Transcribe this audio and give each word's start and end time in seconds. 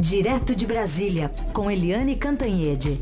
Direto 0.00 0.54
de 0.54 0.64
Brasília, 0.64 1.28
com 1.52 1.68
Eliane 1.68 2.14
Cantanhede. 2.14 3.00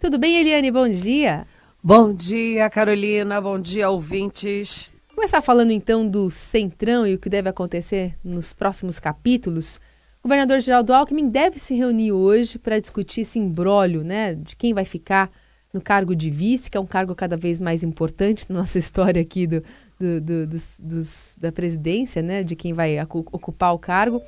Tudo 0.00 0.18
bem, 0.18 0.38
Eliane? 0.38 0.72
Bom 0.72 0.88
dia. 0.88 1.46
Bom 1.80 2.12
dia, 2.12 2.68
Carolina. 2.68 3.40
Bom 3.40 3.60
dia, 3.60 3.88
ouvintes. 3.88 4.90
Começar 5.14 5.40
falando 5.40 5.70
então 5.70 6.04
do 6.04 6.28
Centrão 6.28 7.06
e 7.06 7.14
o 7.14 7.18
que 7.20 7.30
deve 7.30 7.48
acontecer 7.48 8.18
nos 8.24 8.52
próximos 8.52 8.98
capítulos. 8.98 9.76
O 10.18 10.26
governador 10.26 10.58
Geraldo 10.58 10.92
Alckmin 10.92 11.28
deve 11.28 11.60
se 11.60 11.76
reunir 11.76 12.10
hoje 12.10 12.58
para 12.58 12.80
discutir 12.80 13.20
esse 13.20 13.38
imbróglio, 13.38 14.02
né, 14.02 14.34
de 14.34 14.56
quem 14.56 14.74
vai 14.74 14.84
ficar 14.84 15.30
no 15.72 15.80
cargo 15.80 16.14
de 16.14 16.30
vice, 16.30 16.70
que 16.70 16.76
é 16.76 16.80
um 16.80 16.86
cargo 16.86 17.14
cada 17.14 17.36
vez 17.36 17.60
mais 17.60 17.82
importante 17.82 18.46
na 18.48 18.60
nossa 18.60 18.78
história 18.78 19.20
aqui 19.20 19.46
do, 19.46 19.62
do, 19.98 20.20
do 20.20 20.46
dos, 20.46 20.80
dos, 20.80 21.36
da 21.38 21.52
presidência, 21.52 22.22
né, 22.22 22.42
de 22.42 22.56
quem 22.56 22.72
vai 22.72 22.96
ocupar 23.02 23.74
o 23.74 23.78
cargo. 23.78 24.22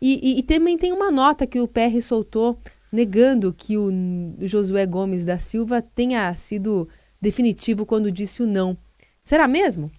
E, 0.00 0.20
e, 0.22 0.38
e, 0.38 0.42
também 0.42 0.76
tem 0.76 0.92
uma 0.92 1.10
nota 1.10 1.46
que 1.46 1.58
o 1.58 1.66
PR 1.66 2.00
soltou 2.02 2.58
negando 2.92 3.52
que 3.52 3.78
o 3.78 3.90
Josué 4.40 4.86
Gomes 4.86 5.24
da 5.24 5.38
Silva 5.38 5.80
tenha 5.80 6.32
sido 6.34 6.88
definitivo 7.20 7.86
quando 7.86 8.12
disse 8.12 8.42
o 8.42 8.46
não. 8.46 8.76
Será 9.24 9.48
mesmo? 9.48 9.90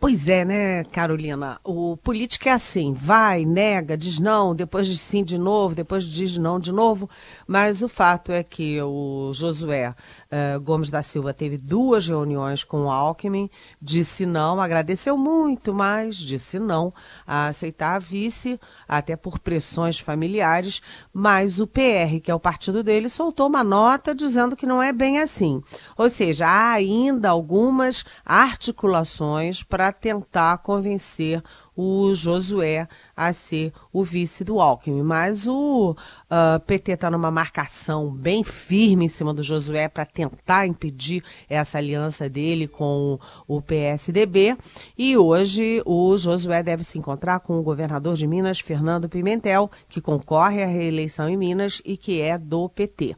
Pois 0.00 0.28
é, 0.28 0.44
né, 0.44 0.84
Carolina? 0.84 1.58
O 1.64 1.96
político 1.96 2.48
é 2.48 2.52
assim, 2.52 2.92
vai, 2.92 3.44
nega, 3.44 3.96
diz 3.96 4.20
não, 4.20 4.54
depois 4.54 4.86
diz 4.86 5.00
sim 5.00 5.24
de 5.24 5.36
novo, 5.36 5.74
depois 5.74 6.04
diz 6.04 6.38
não 6.38 6.60
de 6.60 6.70
novo. 6.70 7.10
Mas 7.48 7.82
o 7.82 7.88
fato 7.88 8.30
é 8.30 8.44
que 8.44 8.80
o 8.80 9.32
Josué 9.34 9.88
uh, 9.88 10.60
Gomes 10.60 10.88
da 10.88 11.02
Silva 11.02 11.34
teve 11.34 11.56
duas 11.56 12.06
reuniões 12.06 12.62
com 12.62 12.84
o 12.84 12.90
Alckmin, 12.92 13.50
disse 13.82 14.24
não, 14.24 14.60
agradeceu 14.60 15.16
muito, 15.16 15.74
mas 15.74 16.14
disse 16.16 16.60
não 16.60 16.94
a 17.26 17.48
aceitar 17.48 17.96
a 17.96 17.98
vice, 17.98 18.60
até 18.86 19.16
por 19.16 19.40
pressões 19.40 19.98
familiares. 19.98 20.80
Mas 21.12 21.58
o 21.58 21.66
PR, 21.66 22.20
que 22.22 22.30
é 22.30 22.34
o 22.34 22.38
partido 22.38 22.84
dele, 22.84 23.08
soltou 23.08 23.48
uma 23.48 23.64
nota 23.64 24.14
dizendo 24.14 24.54
que 24.54 24.64
não 24.64 24.80
é 24.80 24.92
bem 24.92 25.18
assim. 25.18 25.60
Ou 25.96 26.08
seja, 26.08 26.46
há 26.46 26.70
ainda 26.70 27.30
algumas 27.30 28.04
articulações 28.24 29.64
para 29.64 29.87
tentar 29.92 30.58
convencer 30.58 31.42
o 31.78 32.12
Josué 32.12 32.88
a 33.16 33.32
ser 33.32 33.72
o 33.92 34.02
vice 34.02 34.42
do 34.42 34.60
Alckmin. 34.60 35.02
Mas 35.02 35.46
o 35.46 35.92
uh, 35.92 35.96
ah, 36.28 36.60
PT 36.66 36.92
está 36.92 37.08
numa 37.08 37.30
marcação 37.30 38.10
bem 38.10 38.42
firme 38.42 39.04
em 39.04 39.08
cima 39.08 39.32
do 39.32 39.44
Josué 39.44 39.86
para 39.88 40.04
tentar 40.04 40.66
impedir 40.66 41.22
essa 41.48 41.78
aliança 41.78 42.28
dele 42.28 42.66
com 42.66 43.20
o 43.46 43.62
PSDB. 43.62 44.56
E 44.96 45.16
hoje 45.16 45.80
o 45.86 46.16
Josué 46.16 46.64
deve 46.64 46.82
se 46.82 46.98
encontrar 46.98 47.38
com 47.38 47.60
o 47.60 47.62
governador 47.62 48.16
de 48.16 48.26
Minas, 48.26 48.58
Fernando 48.58 49.08
Pimentel, 49.08 49.70
que 49.88 50.00
concorre 50.00 50.64
à 50.64 50.66
reeleição 50.66 51.28
em 51.28 51.36
Minas 51.36 51.80
e 51.84 51.96
que 51.96 52.20
é 52.20 52.36
do 52.36 52.68
PT. 52.68 53.14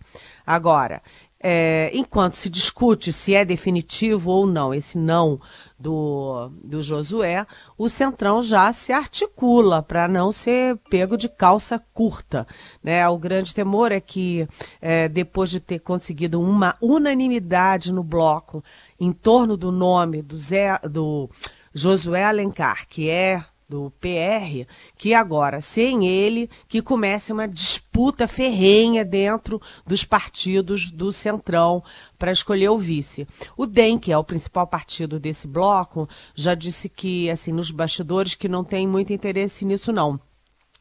Agora, 0.47 1.01
é, 1.43 1.91
enquanto 1.95 2.35
se 2.35 2.51
discute 2.51 3.13
se 3.13 3.35
é 3.35 3.45
definitivo 3.45 4.31
ou 4.31 4.47
não 4.47 4.75
esse 4.75 4.99
não 4.99 5.41
do, 5.79 6.51
do 6.63 6.83
Josué, 6.83 7.47
o 7.79 7.89
Centrão 7.89 8.43
já 8.43 8.71
se 8.73 8.93
articula 8.93 9.83
para 9.83 10.07
não 10.07 10.31
ser 10.31 10.77
pego 10.91 11.17
de 11.17 11.29
calça 11.29 11.83
curta. 11.95 12.47
Né? 12.85 13.09
O 13.09 13.17
grande 13.17 13.55
temor 13.55 13.91
é 13.91 14.01
que, 14.01 14.47
é, 14.83 15.09
depois 15.09 15.51
de 15.51 15.59
ter 15.59 15.79
conseguido 15.79 16.39
uma 16.41 16.77
unanimidade 16.81 17.91
no 17.91 18.05
bloco 18.05 18.63
em 18.99 19.11
torno 19.11 19.57
do 19.57 19.73
nome 19.73 20.21
do, 20.21 20.37
Zé, 20.37 20.79
do 20.81 21.31
Josué 21.73 22.25
Alencar, 22.25 22.87
que 22.87 23.09
é 23.09 23.43
do 23.71 23.93
PR, 24.01 24.69
que 24.99 25.15
agora, 25.15 25.61
sem 25.61 26.05
ele, 26.05 26.50
que 26.69 26.83
comece 26.83 27.33
uma 27.33 27.47
disputa 27.47 28.27
ferrenha 28.27 29.05
dentro 29.05 29.62
dos 29.87 30.03
partidos 30.03 30.91
do 30.91 31.12
Centrão 31.12 31.83
para 32.19 32.33
escolher 32.33 32.69
o 32.69 32.78
vice. 32.78 33.28
O 33.56 33.67
DEM, 33.67 33.97
que 33.97 34.11
é 34.11 34.19
o 34.19 34.25
principal 34.25 34.67
partido 34.67 35.21
desse 35.21 35.47
bloco, 35.47 36.09
já 36.34 36.53
disse 36.55 36.89
que, 36.89 37.31
assim, 37.31 37.53
nos 37.53 37.71
bastidores, 37.71 38.34
que 38.34 38.49
não 38.49 38.65
tem 38.65 38.89
muito 38.89 39.12
interesse 39.12 39.65
nisso, 39.65 39.93
não. 39.93 40.19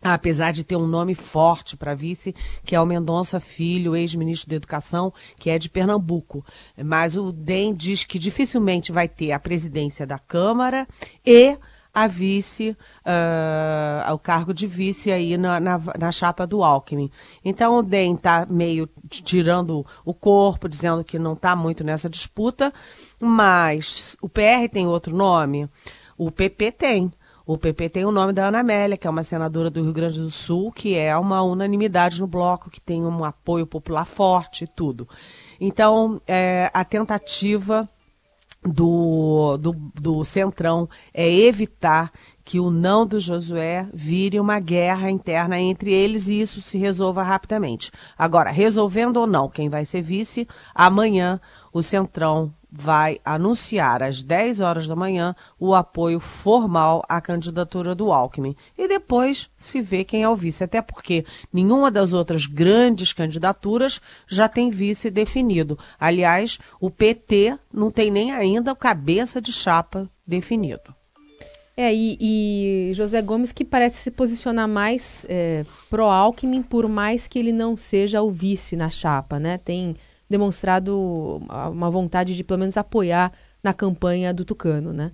Apesar 0.01 0.51
de 0.51 0.63
ter 0.63 0.77
um 0.77 0.87
nome 0.87 1.13
forte 1.13 1.75
para 1.75 1.93
vice, 1.93 2.33
que 2.63 2.73
é 2.73 2.79
o 2.79 2.85
Mendonça 2.85 3.37
Filho, 3.39 3.97
ex-ministro 3.97 4.49
da 4.49 4.55
Educação, 4.55 5.13
que 5.37 5.49
é 5.49 5.59
de 5.59 5.69
Pernambuco. 5.69 6.43
Mas 6.81 7.17
o 7.17 7.33
DEM 7.33 7.73
diz 7.73 8.05
que 8.05 8.17
dificilmente 8.17 8.93
vai 8.93 9.09
ter 9.09 9.33
a 9.33 9.39
presidência 9.39 10.07
da 10.07 10.17
Câmara 10.17 10.87
e 11.25 11.57
a 11.93 12.07
vice, 12.07 12.77
uh, 13.01 14.17
cargo 14.19 14.53
de 14.53 14.67
vice 14.67 15.11
aí 15.11 15.37
na, 15.37 15.59
na, 15.59 15.81
na, 15.97 16.11
chapa 16.11 16.45
do 16.45 16.63
Alckmin. 16.63 17.09
Então 17.43 17.77
o 17.77 17.83
DEM 17.83 18.15
está 18.15 18.45
meio 18.49 18.87
tirando 19.09 19.85
o 20.05 20.13
corpo, 20.13 20.69
dizendo 20.69 21.03
que 21.03 21.17
não 21.17 21.33
está 21.33 21.55
muito 21.55 21.83
nessa 21.83 22.09
disputa, 22.09 22.71
mas 23.19 24.15
o 24.21 24.29
PR 24.29 24.69
tem 24.71 24.87
outro 24.87 25.15
nome, 25.15 25.69
o 26.17 26.31
PP 26.31 26.71
tem. 26.73 27.11
O 27.45 27.57
PP 27.57 27.89
tem 27.89 28.05
o 28.05 28.11
nome 28.11 28.31
da 28.31 28.47
Ana 28.47 28.59
Amélia, 28.59 28.95
que 28.95 29.07
é 29.07 29.09
uma 29.09 29.23
senadora 29.23 29.71
do 29.71 29.81
Rio 29.81 29.91
Grande 29.91 30.19
do 30.19 30.29
Sul, 30.29 30.71
que 30.71 30.95
é 30.95 31.17
uma 31.17 31.41
unanimidade 31.41 32.21
no 32.21 32.27
bloco, 32.27 32.69
que 32.69 32.79
tem 32.79 33.03
um 33.03 33.25
apoio 33.25 33.65
popular 33.65 34.05
forte 34.05 34.65
e 34.65 34.67
tudo. 34.67 35.09
Então, 35.59 36.21
é, 36.27 36.69
a 36.71 36.85
tentativa 36.85 37.89
do, 38.63 39.57
do, 39.57 39.71
do 39.71 40.25
Centrão 40.25 40.89
é 41.13 41.31
evitar 41.31 42.11
que 42.43 42.59
o 42.59 42.69
não 42.69 43.05
do 43.05 43.19
Josué 43.19 43.87
vire 43.93 44.39
uma 44.39 44.59
guerra 44.59 45.09
interna 45.09 45.59
entre 45.59 45.93
eles 45.93 46.27
e 46.27 46.41
isso 46.41 46.59
se 46.59 46.77
resolva 46.77 47.23
rapidamente. 47.23 47.91
Agora, 48.17 48.49
resolvendo 48.49 49.17
ou 49.17 49.27
não 49.27 49.47
quem 49.47 49.69
vai 49.69 49.85
ser 49.85 50.01
vice, 50.01 50.47
amanhã 50.73 51.39
o 51.71 51.81
Centrão 51.81 52.53
vai 52.71 53.19
anunciar 53.25 54.03
às 54.03 54.21
10 54.21 54.61
horas 54.61 54.87
da 54.87 54.95
manhã 54.95 55.35
o 55.59 55.73
apoio 55.73 56.19
formal 56.19 57.03
à 57.09 57.19
candidatura 57.19 57.95
do 57.95 58.11
Alckmin. 58.11 58.55
E 58.77 58.87
depois 58.87 59.49
se 59.57 59.81
vê 59.81 60.03
quem 60.03 60.23
é 60.23 60.29
o 60.29 60.35
vice, 60.35 60.63
até 60.63 60.81
porque 60.81 61.25
nenhuma 61.51 61.89
das 61.89 62.13
outras 62.13 62.45
grandes 62.45 63.11
candidaturas 63.11 63.99
já 64.27 64.47
tem 64.47 64.69
vice 64.69 65.09
definido. 65.09 65.77
Aliás, 65.99 66.59
o 66.79 66.91
PT 66.91 67.57
não 67.73 67.89
tem 67.89 68.11
nem 68.11 68.31
ainda 68.31 68.71
o 68.71 68.75
cabeça 68.75 69.41
de 69.41 69.51
chapa 69.51 70.09
definido. 70.25 70.95
É, 71.75 71.95
e, 71.95 72.17
e 72.19 72.93
José 72.93 73.21
Gomes 73.21 73.53
que 73.53 73.63
parece 73.63 73.99
se 73.99 74.11
posicionar 74.11 74.67
mais 74.67 75.25
é, 75.29 75.63
pró-Alckmin, 75.89 76.61
por 76.61 76.89
mais 76.89 77.25
que 77.25 77.39
ele 77.39 77.53
não 77.53 77.77
seja 77.77 78.21
o 78.21 78.29
vice 78.29 78.75
na 78.75 78.89
chapa, 78.89 79.39
né? 79.39 79.57
Tem 79.57 79.95
demonstrado 80.29 81.41
uma 81.71 81.89
vontade 81.89 82.35
de 82.35 82.43
pelo 82.43 82.59
menos 82.59 82.77
apoiar 82.77 83.31
na 83.63 83.73
campanha 83.73 84.33
do 84.33 84.45
Tucano, 84.45 84.93
né? 84.93 85.11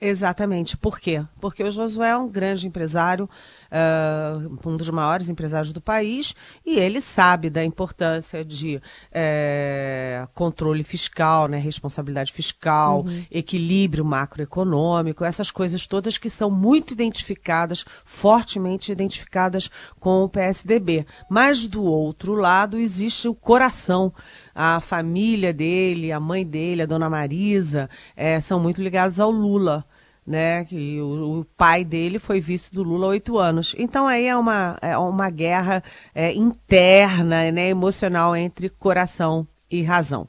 Exatamente. 0.00 0.76
Por 0.76 0.98
quê? 0.98 1.24
Porque 1.40 1.62
o 1.62 1.70
Josué 1.70 2.10
é 2.10 2.16
um 2.16 2.28
grande 2.28 2.66
empresário, 2.66 3.30
uh, 3.72 4.68
um 4.68 4.76
dos 4.76 4.90
maiores 4.90 5.28
empresários 5.28 5.72
do 5.72 5.80
país, 5.80 6.34
e 6.64 6.78
ele 6.78 7.00
sabe 7.00 7.48
da 7.48 7.64
importância 7.64 8.44
de 8.44 8.76
uh, 8.76 10.28
controle 10.34 10.84
fiscal, 10.84 11.48
né, 11.48 11.56
responsabilidade 11.56 12.32
fiscal, 12.32 13.02
uhum. 13.02 13.24
equilíbrio 13.30 14.04
macroeconômico, 14.04 15.24
essas 15.24 15.50
coisas 15.50 15.86
todas 15.86 16.18
que 16.18 16.28
são 16.28 16.50
muito 16.50 16.92
identificadas, 16.92 17.84
fortemente 18.04 18.92
identificadas 18.92 19.70
com 19.98 20.24
o 20.24 20.28
PSDB. 20.28 21.06
Mas 21.30 21.66
do 21.66 21.82
outro 21.82 22.34
lado 22.34 22.78
existe 22.78 23.28
o 23.28 23.34
coração 23.34 24.12
a 24.54 24.80
família 24.80 25.52
dele, 25.52 26.12
a 26.12 26.20
mãe 26.20 26.46
dele, 26.46 26.82
a 26.82 26.86
dona 26.86 27.08
Marisa, 27.08 27.88
é, 28.16 28.38
são 28.40 28.60
muito 28.60 28.82
ligados 28.82 29.18
ao 29.18 29.30
Lula. 29.30 29.84
Né, 30.24 30.64
que 30.66 31.00
o, 31.00 31.40
o, 31.40 31.44
pai 31.44 31.84
dele 31.84 32.16
foi 32.16 32.40
vice 32.40 32.72
do 32.72 32.84
Lula 32.84 33.06
há 33.06 33.08
oito 33.08 33.38
anos. 33.38 33.74
Então 33.76 34.06
aí 34.06 34.26
é 34.26 34.36
uma, 34.36 34.78
é 34.80 34.96
uma 34.96 35.28
guerra 35.28 35.82
é, 36.14 36.32
interna, 36.32 37.50
né, 37.50 37.68
emocional 37.68 38.36
entre 38.36 38.68
coração 38.68 39.44
e 39.68 39.82
razão. 39.82 40.28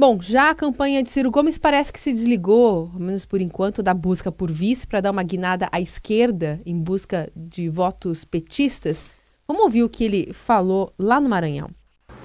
Bom, 0.00 0.18
já 0.20 0.48
a 0.48 0.54
campanha 0.54 1.02
de 1.02 1.10
Ciro 1.10 1.30
Gomes 1.30 1.58
parece 1.58 1.92
que 1.92 2.00
se 2.00 2.10
desligou, 2.10 2.90
ao 2.92 2.98
menos 2.98 3.26
por 3.26 3.38
enquanto, 3.38 3.82
da 3.82 3.92
busca 3.92 4.32
por 4.32 4.50
vice 4.50 4.86
para 4.86 5.02
dar 5.02 5.10
uma 5.10 5.22
guinada 5.22 5.68
à 5.70 5.78
esquerda 5.78 6.58
em 6.64 6.76
busca 6.82 7.30
de 7.36 7.68
votos 7.68 8.24
petistas. 8.24 9.04
Vamos 9.46 9.62
ouvir 9.62 9.84
o 9.84 9.90
que 9.90 10.04
ele 10.04 10.32
falou 10.32 10.92
lá 10.98 11.20
no 11.20 11.28
Maranhão. 11.28 11.68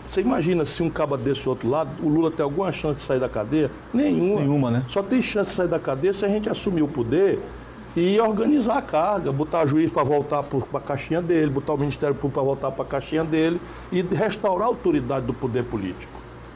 Você 0.07 0.21
imagina 0.21 0.65
se 0.65 0.81
um 0.83 0.89
caba 0.89 1.17
desse 1.17 1.47
outro 1.49 1.69
lado, 1.69 1.89
o 2.01 2.07
Lula 2.07 2.31
tem 2.31 2.43
alguma 2.43 2.71
chance 2.71 2.99
de 2.99 3.05
sair 3.05 3.19
da 3.19 3.27
cadeia? 3.27 3.69
Nenhuma. 3.93 4.41
Nenhuma, 4.41 4.71
né? 4.71 4.83
Só 4.87 5.03
tem 5.03 5.21
chance 5.21 5.49
de 5.49 5.55
sair 5.55 5.67
da 5.67 5.79
cadeia 5.79 6.13
se 6.13 6.25
a 6.25 6.29
gente 6.29 6.49
assumir 6.49 6.81
o 6.81 6.87
poder 6.87 7.39
e 7.95 8.19
organizar 8.19 8.77
a 8.77 8.81
carga, 8.81 9.31
botar 9.31 9.65
juiz 9.65 9.89
para 9.89 10.03
voltar 10.03 10.43
para 10.43 10.59
a 10.73 10.81
caixinha 10.81 11.21
dele, 11.21 11.49
botar 11.49 11.73
o 11.73 11.77
Ministério 11.77 12.13
Público 12.13 12.33
para 12.33 12.43
voltar 12.43 12.71
para 12.71 12.83
a 12.83 12.87
caixinha 12.87 13.23
dele 13.23 13.59
e 13.91 14.01
restaurar 14.01 14.67
a 14.67 14.69
autoridade 14.69 15.25
do 15.25 15.33
poder 15.33 15.63
político. 15.63 16.13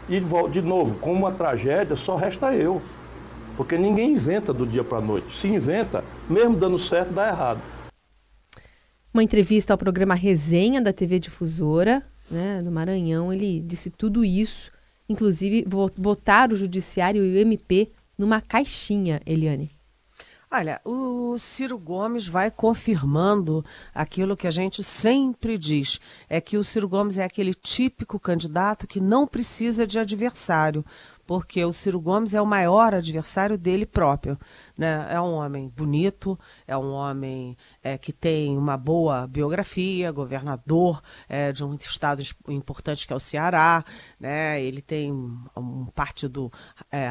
E, 0.09 0.19
de 0.51 0.61
novo, 0.61 0.95
como 0.95 1.15
uma 1.19 1.31
tragédia, 1.31 1.95
só 1.95 2.15
resta 2.15 2.53
eu. 2.53 2.81
Porque 3.55 3.77
ninguém 3.77 4.13
inventa 4.13 4.51
do 4.53 4.65
dia 4.65 4.83
para 4.83 4.97
a 4.97 5.01
noite. 5.01 5.35
Se 5.35 5.47
inventa, 5.47 6.03
mesmo 6.29 6.55
dando 6.55 6.79
certo, 6.79 7.13
dá 7.13 7.27
errado. 7.27 7.59
Uma 9.13 9.23
entrevista 9.23 9.73
ao 9.73 9.77
programa 9.77 10.15
Resenha 10.15 10.81
da 10.81 10.93
TV 10.93 11.19
Difusora, 11.19 12.03
né, 12.29 12.61
no 12.61 12.71
Maranhão, 12.71 13.31
ele 13.33 13.61
disse 13.61 13.89
tudo 13.89 14.23
isso, 14.23 14.71
inclusive 15.07 15.65
botar 15.97 16.51
o 16.51 16.55
judiciário 16.55 17.25
e 17.25 17.35
o 17.35 17.37
MP 17.37 17.91
numa 18.17 18.41
caixinha, 18.41 19.21
Eliane. 19.25 19.71
Olha, 20.51 20.81
o 20.83 21.37
Ciro 21.37 21.77
Gomes 21.77 22.27
vai 22.27 22.49
confirmando 22.49 23.63
aquilo 23.93 24.35
que 24.35 24.47
a 24.47 24.51
gente 24.51 24.81
sempre 24.81 25.59
diz: 25.59 25.99
é 26.27 26.41
que 26.41 26.57
o 26.57 26.63
Ciro 26.63 26.89
Gomes 26.89 27.19
é 27.19 27.23
aquele 27.23 27.53
típico 27.53 28.19
candidato 28.19 28.87
que 28.87 28.99
não 28.99 29.27
precisa 29.27 29.85
de 29.85 29.99
adversário, 29.99 30.83
porque 31.29 31.63
o 31.63 31.71
Ciro 31.71 32.01
Gomes 32.01 32.33
é 32.33 32.41
o 32.41 32.45
maior 32.45 32.91
adversário 32.91 33.55
dele 33.55 33.85
próprio. 33.85 34.35
Né? 34.75 35.05
É 35.11 35.21
um 35.21 35.33
homem 35.33 35.69
bonito, 35.69 36.39
é 36.65 36.75
um 36.75 36.89
homem 36.89 37.55
é, 37.83 37.99
que 37.99 38.11
tem 38.11 38.57
uma 38.57 38.75
boa 38.75 39.27
biografia, 39.27 40.11
governador 40.11 41.03
é, 41.27 41.51
de 41.51 41.63
um 41.63 41.75
estado 41.75 42.23
importante 42.47 43.05
que 43.05 43.13
é 43.13 43.15
o 43.15 43.19
Ceará, 43.19 43.85
né? 44.19 44.59
ele 44.59 44.81
tem 44.81 45.11
um 45.11 45.85
partido 45.93 46.51
é, 46.91 47.07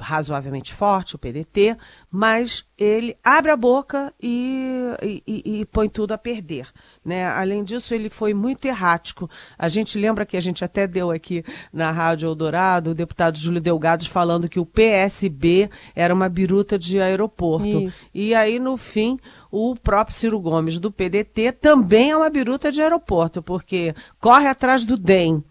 razoavelmente 0.00 0.72
forte, 0.72 1.14
o 1.14 1.18
PDT, 1.18 1.76
mas 2.10 2.64
ele 2.82 3.16
abre 3.22 3.50
a 3.50 3.56
boca 3.56 4.12
e, 4.20 5.22
e, 5.26 5.60
e, 5.60 5.64
põe 5.66 5.88
tudo 5.88 6.12
a 6.12 6.18
perder. 6.18 6.68
Né? 7.04 7.26
Além 7.26 7.62
disso, 7.62 7.94
ele 7.94 8.08
foi 8.08 8.34
muito 8.34 8.66
errático. 8.66 9.30
A 9.58 9.68
gente 9.68 9.98
lembra 9.98 10.26
que 10.26 10.36
a 10.36 10.40
gente 10.40 10.64
até 10.64 10.86
deu 10.86 11.10
aqui 11.10 11.44
na 11.72 11.90
Rádio 11.90 12.26
Eldorado 12.26 12.90
o 12.90 12.94
deputado 12.94 13.38
Júlio 13.38 13.60
Delgado 13.60 14.08
falando 14.08 14.48
que 14.48 14.58
o 14.58 14.66
PSB 14.66 15.70
era 15.94 16.12
uma 16.12 16.28
biruta 16.28 16.78
de 16.78 17.00
aeroporto. 17.00 17.66
Isso. 17.66 18.10
E 18.12 18.34
aí, 18.34 18.58
no 18.58 18.76
fim, 18.76 19.18
o 19.50 19.76
próprio 19.76 20.16
Ciro 20.16 20.40
Gomes 20.40 20.78
do 20.78 20.90
PDT 20.90 21.52
também 21.52 22.10
é 22.10 22.16
uma 22.16 22.30
biruta 22.30 22.72
de 22.72 22.82
aeroporto, 22.82 23.42
porque 23.42 23.94
corre 24.18 24.48
atrás 24.48 24.84
do 24.84 24.96
DEM. 24.96 25.42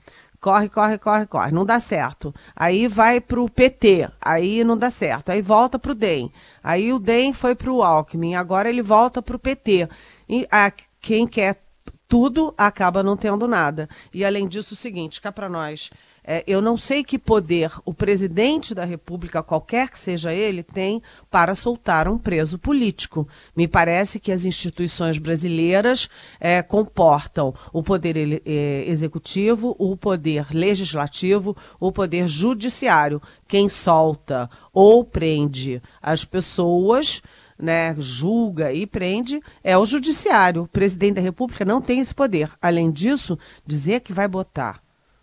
Corre, 0.41 0.69
corre, 0.69 0.97
corre, 0.97 1.27
corre, 1.27 1.51
não 1.51 1.63
dá 1.63 1.79
certo. 1.79 2.33
Aí 2.55 2.87
vai 2.87 3.21
para 3.21 3.39
o 3.39 3.47
PT, 3.47 4.09
aí 4.19 4.63
não 4.63 4.75
dá 4.75 4.89
certo. 4.89 5.29
Aí 5.29 5.39
volta 5.39 5.77
para 5.77 5.91
o 5.91 5.95
DEM. 5.95 6.31
Aí 6.63 6.91
o 6.91 6.97
DEM 6.97 7.31
foi 7.31 7.53
para 7.53 7.71
o 7.71 7.83
Alckmin, 7.83 8.33
agora 8.33 8.67
ele 8.67 8.81
volta 8.81 9.21
para 9.21 9.35
o 9.35 9.39
PT. 9.39 9.87
E 10.27 10.47
a, 10.51 10.71
quem 10.99 11.27
quer 11.27 11.61
tudo 12.07 12.55
acaba 12.57 13.03
não 13.03 13.15
tendo 13.15 13.47
nada. 13.47 13.87
E 14.11 14.25
além 14.25 14.47
disso, 14.47 14.73
o 14.73 14.77
seguinte, 14.77 15.21
cá 15.21 15.31
para 15.31 15.47
nós, 15.47 15.91
é, 16.23 16.43
eu 16.45 16.61
não 16.61 16.77
sei 16.77 17.03
que 17.03 17.17
poder 17.17 17.71
o 17.83 17.93
presidente 17.93 18.75
da 18.75 18.85
República, 18.85 19.41
qualquer 19.41 19.89
que 19.89 19.97
seja 19.97 20.31
ele, 20.31 20.61
tem 20.61 21.01
para 21.31 21.55
soltar 21.55 22.07
um 22.07 22.17
preso 22.17 22.59
político. 22.59 23.27
Me 23.55 23.67
parece 23.67 24.19
que 24.19 24.31
as 24.31 24.45
instituições 24.45 25.17
brasileiras 25.17 26.09
é, 26.39 26.61
comportam 26.61 27.53
o 27.73 27.81
poder 27.81 28.41
é, 28.45 28.83
executivo, 28.87 29.75
o 29.79 29.97
poder 29.97 30.47
legislativo, 30.51 31.57
o 31.79 31.91
poder 31.91 32.27
judiciário. 32.27 33.21
Quem 33.47 33.67
solta 33.67 34.49
ou 34.71 35.03
prende 35.03 35.81
as 36.01 36.23
pessoas. 36.23 37.21
Né, 37.63 37.95
julga 37.99 38.73
e 38.73 38.87
prende 38.87 39.39
é 39.63 39.77
o 39.77 39.85
judiciário. 39.85 40.63
O 40.63 40.67
presidente 40.67 41.17
da 41.17 41.21
República 41.21 41.63
não 41.63 41.79
tem 41.79 41.99
esse 41.99 42.11
poder. 42.11 42.51
Além 42.59 42.89
disso, 42.89 43.37
dizer 43.67 43.99
que 43.99 44.11
vai 44.11 44.27
botar 44.27 44.80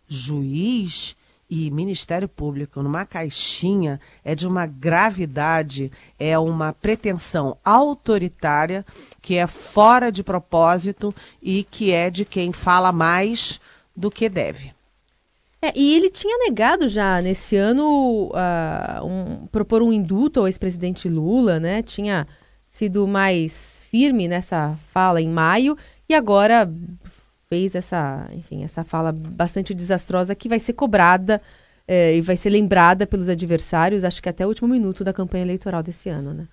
juiz 0.08 1.16
e 1.50 1.70
Ministério 1.70 2.28
Público 2.28 2.82
numa 2.82 3.06
caixinha 3.06 4.00
é 4.24 4.34
de 4.34 4.46
uma 4.46 4.66
gravidade, 4.66 5.90
é 6.18 6.38
uma 6.38 6.72
pretensão 6.72 7.56
autoritária 7.64 8.84
que 9.22 9.36
é 9.36 9.46
fora 9.46 10.12
de 10.12 10.22
propósito 10.22 11.14
e 11.42 11.64
que 11.64 11.90
é 11.90 12.10
de 12.10 12.24
quem 12.24 12.52
fala 12.52 12.92
mais 12.92 13.60
do 13.96 14.10
que 14.10 14.28
deve. 14.28 14.72
É, 15.60 15.72
e 15.74 15.96
ele 15.96 16.08
tinha 16.08 16.38
negado 16.38 16.86
já 16.86 17.20
nesse 17.20 17.56
ano 17.56 18.30
uh, 18.30 19.04
um, 19.04 19.46
propor 19.48 19.82
um 19.82 19.92
indulto 19.92 20.38
ao 20.38 20.46
ex-presidente 20.46 21.08
Lula, 21.08 21.58
né? 21.58 21.82
Tinha 21.82 22.28
sido 22.68 23.08
mais 23.08 23.86
firme 23.90 24.28
nessa 24.28 24.76
fala 24.92 25.20
em 25.20 25.28
maio 25.28 25.76
e 26.08 26.14
agora 26.14 26.70
fez 27.48 27.74
essa, 27.74 28.28
enfim, 28.32 28.62
essa 28.62 28.84
fala 28.84 29.12
bastante 29.12 29.74
desastrosa 29.74 30.34
que 30.34 30.48
vai 30.48 30.60
ser 30.60 30.74
cobrada 30.74 31.40
é, 31.86 32.16
e 32.16 32.20
vai 32.20 32.36
ser 32.36 32.50
lembrada 32.50 33.06
pelos 33.06 33.28
adversários, 33.28 34.04
acho 34.04 34.22
que 34.22 34.28
até 34.28 34.44
o 34.44 34.48
último 34.48 34.68
minuto 34.68 35.02
da 35.02 35.12
campanha 35.12 35.44
eleitoral 35.44 35.82
desse 35.82 36.08
ano, 36.08 36.34
né? 36.34 36.46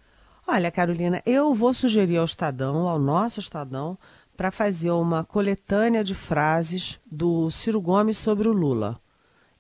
Olha, 0.48 0.72
Carolina, 0.72 1.22
eu 1.26 1.54
vou 1.54 1.74
sugerir 1.74 2.18
ao 2.18 2.26
Estadão, 2.26 2.88
ao 2.88 3.00
nosso 3.00 3.40
Estadão, 3.40 3.98
para 4.38 4.52
fazer 4.52 4.92
uma 4.92 5.24
coletânea 5.24 6.04
de 6.04 6.14
frases 6.14 7.00
do 7.10 7.50
Ciro 7.50 7.82
Gomes 7.82 8.18
sobre 8.18 8.48
o 8.48 8.54
Lula. 8.54 9.00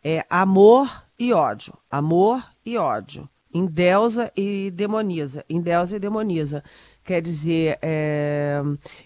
É 0.03 0.23
amor 0.29 1.03
e 1.17 1.33
ódio, 1.33 1.73
amor 1.89 2.45
e 2.63 2.77
ódio, 2.77 3.27
endeusa 3.53 4.31
e 4.35 4.69
demoniza, 4.71 5.43
endeusa 5.49 5.95
e 5.95 5.99
demoniza. 5.99 6.63
Quer 7.05 7.21
dizer, 7.21 7.77
é, 7.83 8.59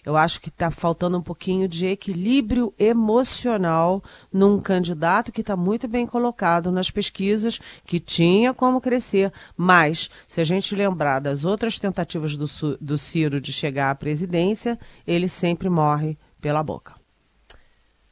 eu 0.06 0.16
acho 0.16 0.40
que 0.40 0.48
está 0.48 0.70
faltando 0.70 1.18
um 1.18 1.22
pouquinho 1.22 1.68
de 1.68 1.84
equilíbrio 1.86 2.72
emocional 2.78 4.02
num 4.32 4.58
candidato 4.58 5.30
que 5.30 5.42
está 5.42 5.54
muito 5.54 5.86
bem 5.86 6.06
colocado 6.06 6.72
nas 6.72 6.90
pesquisas, 6.90 7.60
que 7.84 8.00
tinha 8.00 8.54
como 8.54 8.80
crescer. 8.80 9.30
Mas, 9.54 10.08
se 10.26 10.40
a 10.40 10.44
gente 10.44 10.74
lembrar 10.74 11.20
das 11.20 11.44
outras 11.44 11.78
tentativas 11.78 12.38
do, 12.38 12.46
do 12.80 12.96
Ciro 12.96 13.38
de 13.38 13.52
chegar 13.52 13.90
à 13.90 13.94
presidência, 13.94 14.78
ele 15.06 15.28
sempre 15.28 15.68
morre 15.68 16.16
pela 16.40 16.62
boca. 16.62 16.94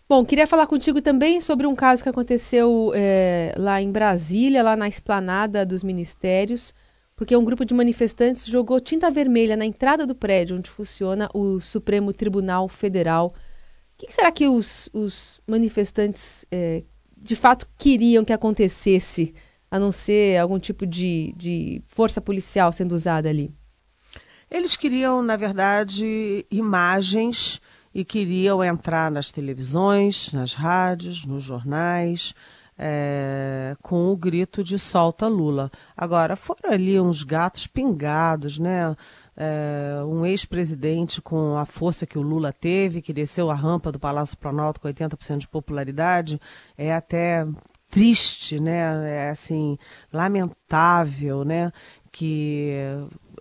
Bom, 0.07 0.23
queria 0.23 0.47
falar 0.47 0.67
contigo 0.67 1.01
também 1.01 1.41
sobre 1.41 1.67
um 1.67 1.75
caso 1.75 2.03
que 2.03 2.11
aconteceu 2.11 2.93
é, 2.95 3.55
lá 3.57 3.81
em 3.81 3.91
Brasília, 3.91 4.63
lá 4.63 4.77
na 4.77 4.87
esplanada 4.87 5.65
dos 5.65 5.83
ministérios 5.83 6.75
porque 7.19 7.37
um 7.37 7.45
grupo 7.45 7.65
de 7.65 7.75
manifestantes 7.75 8.47
jogou 8.47 8.81
tinta 8.81 9.11
vermelha 9.11 9.57
na 9.57 9.67
entrada 9.67 10.07
do 10.07 10.15
prédio 10.15 10.57
onde 10.57 10.71
funciona 10.71 11.29
o 11.35 11.61
Supremo 11.61 12.13
Tribunal 12.13 12.69
Federal. 12.69 13.35
O 13.35 14.07
que 14.07 14.13
será 14.13 14.31
que 14.31 14.47
os, 14.47 14.89
os 14.93 15.41
manifestantes 15.45 16.47
é, 16.49 16.85
de 17.17 17.35
fato 17.35 17.67
queriam 17.77 18.25
que 18.25 18.33
acontecesse, 18.33 19.35
a 19.69 19.81
não 19.81 19.91
ser 19.91 20.39
algum 20.39 20.61
tipo 20.61 20.87
de, 20.87 21.35
de 21.37 21.83
força 21.89 22.21
policial 22.21 22.73
sendo 22.73 22.93
usada 22.93 23.29
ali? 23.29 23.53
Eles 24.49 24.77
queriam, 24.77 25.21
na 25.21 25.35
verdade, 25.35 26.47
imagens 26.49 27.61
e 27.93 28.05
queriam 28.05 28.63
entrar 28.63 29.11
nas 29.11 29.33
televisões, 29.33 30.33
nas 30.33 30.55
rádios, 30.55 31.27
nos 31.27 31.43
jornais, 31.43 32.33
é, 32.79 33.77
com 33.83 34.09
o 34.13 34.17
grito 34.17 34.63
de 34.63 34.79
solta 34.79 35.27
Lula. 35.27 35.71
Agora, 35.97 36.37
foram 36.37 36.71
ali 36.71 37.01
uns 37.01 37.25
gatos 37.25 37.67
pingados, 37.67 38.59
né? 38.59 38.95
É, 39.37 40.03
um 40.05 40.25
ex-presidente 40.25 41.21
com 41.21 41.57
a 41.57 41.67
força 41.67 42.07
que 42.07 42.19
o 42.19 42.23
Lula 42.23 42.53
teve, 42.53 43.03
que 43.03 43.13
desceu 43.13 43.51
a 43.51 43.55
rampa 43.55 43.91
do 43.91 43.99
Palácio 43.99 44.37
Planalto 44.39 44.81
com 44.81 44.89
80% 44.89 45.39
de 45.39 45.49
popularidade, 45.49 46.41
é 46.77 46.95
até 46.95 47.47
triste, 47.89 48.61
né? 48.61 49.27
É 49.27 49.31
assim, 49.31 49.79
lamentável, 50.13 51.45
né? 51.45 51.73
Que 52.13 52.73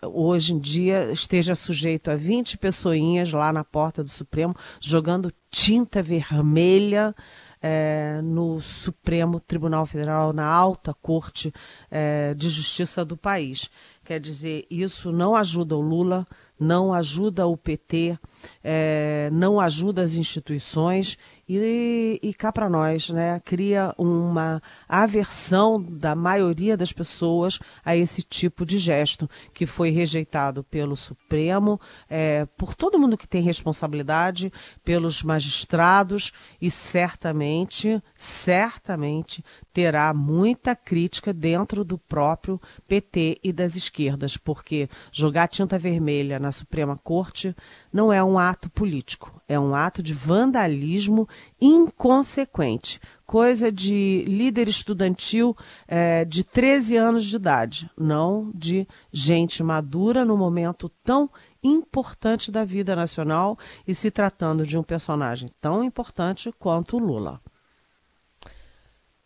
hoje 0.03 0.53
em 0.53 0.60
dia 0.60 1.12
esteja 1.12 1.56
sujeito 1.56 2.12
a 2.12 2.15
20 2.15 2.58
pessoinhas 2.58 3.32
lá 3.32 3.51
na 3.51 3.63
porta 3.63 4.03
do 4.03 4.10
Supremo 4.10 4.56
jogando 4.79 5.34
tinta 5.50 6.01
vermelha 6.03 7.15
é, 7.61 8.19
no 8.23 8.61
Supremo 8.61 9.39
Tribunal 9.39 9.85
Federal, 9.85 10.33
na 10.33 10.45
alta 10.45 10.93
corte 10.93 11.53
é, 11.89 12.33
de 12.33 12.49
justiça 12.49 13.03
do 13.03 13.17
país. 13.17 13.69
Quer 14.03 14.19
dizer, 14.19 14.65
isso 14.69 15.11
não 15.11 15.35
ajuda 15.35 15.75
o 15.75 15.81
Lula, 15.81 16.25
não 16.59 16.93
ajuda 16.93 17.45
o 17.45 17.57
PT, 17.57 18.17
é, 18.63 19.29
não 19.31 19.59
ajuda 19.59 20.01
as 20.01 20.13
instituições 20.13 21.17
e, 21.47 22.19
e 22.21 22.33
cá 22.33 22.51
para 22.51 22.69
nós, 22.69 23.09
né, 23.09 23.39
cria 23.43 23.93
uma 23.97 24.61
aversão 24.87 25.81
da 25.81 26.15
maioria 26.15 26.75
das 26.75 26.91
pessoas 26.91 27.59
a 27.85 27.95
esse 27.95 28.21
tipo 28.21 28.65
de 28.65 28.77
gesto, 28.77 29.29
que 29.53 29.65
foi 29.65 29.89
rejeitado 29.89 30.63
pelo 30.63 30.97
Supremo, 30.97 31.79
é, 32.09 32.45
por 32.57 32.75
todo 32.75 32.99
mundo 32.99 33.17
que 33.17 33.27
tem 33.27 33.41
responsabilidade, 33.41 34.51
pelos 34.83 35.23
magistrados 35.23 36.31
e 36.61 36.69
certamente, 36.69 38.01
certamente 38.15 39.43
terá 39.73 40.13
muita 40.13 40.75
crítica 40.75 41.31
dentro 41.31 41.83
do 41.85 41.97
próprio 41.97 42.59
PT 42.87 43.39
e 43.43 43.53
das 43.53 43.75
esquerdas 43.75 44.35
porque 44.35 44.89
jogar 45.11 45.47
tinta 45.47 45.77
vermelha 45.77 46.39
na 46.39 46.51
Suprema 46.51 46.97
Corte 46.97 47.55
não 47.91 48.11
é 48.11 48.23
um 48.23 48.37
ato 48.37 48.69
político, 48.69 49.41
é 49.47 49.59
um 49.59 49.73
ato 49.73 50.01
de 50.03 50.13
vandalismo 50.13 51.27
inconsequente, 51.60 53.00
coisa 53.25 53.72
de 53.72 54.24
líder 54.27 54.67
estudantil 54.67 55.56
é, 55.88 56.24
de 56.24 56.44
13 56.44 56.96
anos 56.96 57.25
de 57.25 57.36
idade, 57.36 57.89
não 57.98 58.51
de 58.53 58.88
gente 59.12 59.63
madura 59.63 60.24
no 60.24 60.38
momento 60.38 60.89
tão 61.03 61.29
importante 61.63 62.51
da 62.51 62.63
vida 62.63 62.96
nacional 62.96 63.58
e 63.88 63.94
se 63.94 64.12
tratando 64.12 64.65
de 64.65 64.77
um 64.77 64.84
personagem 64.84 65.50
tão 65.60 65.84
importante 65.84 66.51
quanto 66.58 66.98
Lula. 66.98 67.41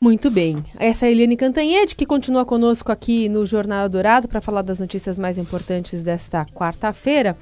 Muito 0.03 0.32
bem. 0.32 0.63
Essa 0.80 1.06
é 1.06 1.10
a 1.10 1.12
Eliane 1.12 1.38
Cantanhede, 1.38 1.96
que 1.96 2.08
continua 2.08 2.44
conosco 2.44 2.91
aqui 2.91 3.30
no 3.30 3.46
Jornal 3.46 3.88
Dourado 3.88 4.27
para 4.27 4.41
falar 4.41 4.63
das 4.63 4.80
notícias 4.80 5.20
mais 5.20 5.38
importantes 5.38 6.01
desta 6.01 6.44
quarta-feira. 6.44 7.38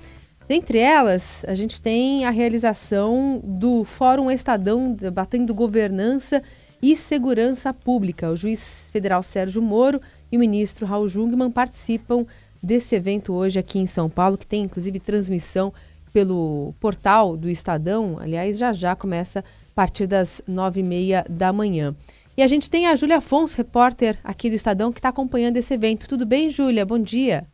Dentre 0.50 0.79
elas, 0.79 1.46
a 1.48 1.53
gente 1.53 1.79
tem 1.79 2.25
a 2.25 2.32
realização 2.32 3.39
do 3.44 3.84
Fórum 3.84 4.32
Estadão 4.32 4.91
debatendo 4.91 5.53
governança 5.53 6.41
e 6.82 6.96
segurança 6.96 7.72
pública. 7.72 8.32
O 8.32 8.36
juiz 8.36 8.89
federal 8.91 9.22
Sérgio 9.22 9.62
Moro 9.62 10.01
e 10.32 10.38
o 10.38 10.39
ministro 10.39 10.88
Raul 10.88 11.08
Jungmann 11.08 11.51
participam 11.51 12.25
desse 12.63 12.96
evento 12.96 13.32
hoje 13.32 13.60
aqui 13.60 13.77
em 13.77 13.86
São 13.86 14.10
Paulo, 14.10 14.39
que 14.39 14.48
tem 14.48 14.63
inclusive 14.63 15.00
transmissão 15.00 15.72
pelo 16.12 16.74
portal 16.79 17.38
do 17.38 17.48
Estadão. 17.48 18.18
Aliás, 18.20 18.58
já 18.58 18.72
já 18.72 18.96
começa 18.96 19.41
a 19.41 19.44
partir 19.75 20.08
das 20.08 20.41
nove 20.48 20.79
e 20.79 20.84
meia 20.84 21.24
da 21.29 21.53
manhã. 21.53 21.96
E 22.36 22.41
a 22.41 22.48
gente 22.48 22.72
tem 22.72 22.88
a 22.88 22.96
Júlia 22.96 23.18
Afonso, 23.18 23.56
repórter 23.56 24.18
aqui 24.24 24.50
do 24.50 24.56
Estadão, 24.56 24.91
que 24.91 24.98
está 24.98 25.10
acompanhando 25.10 25.58
esse 25.58 25.75
evento. 25.75 26.08
Tudo 26.08 26.25
bem, 26.25 26.50
Júlia? 26.50 26.88
Bom 26.88 26.98
dia. 26.98 27.46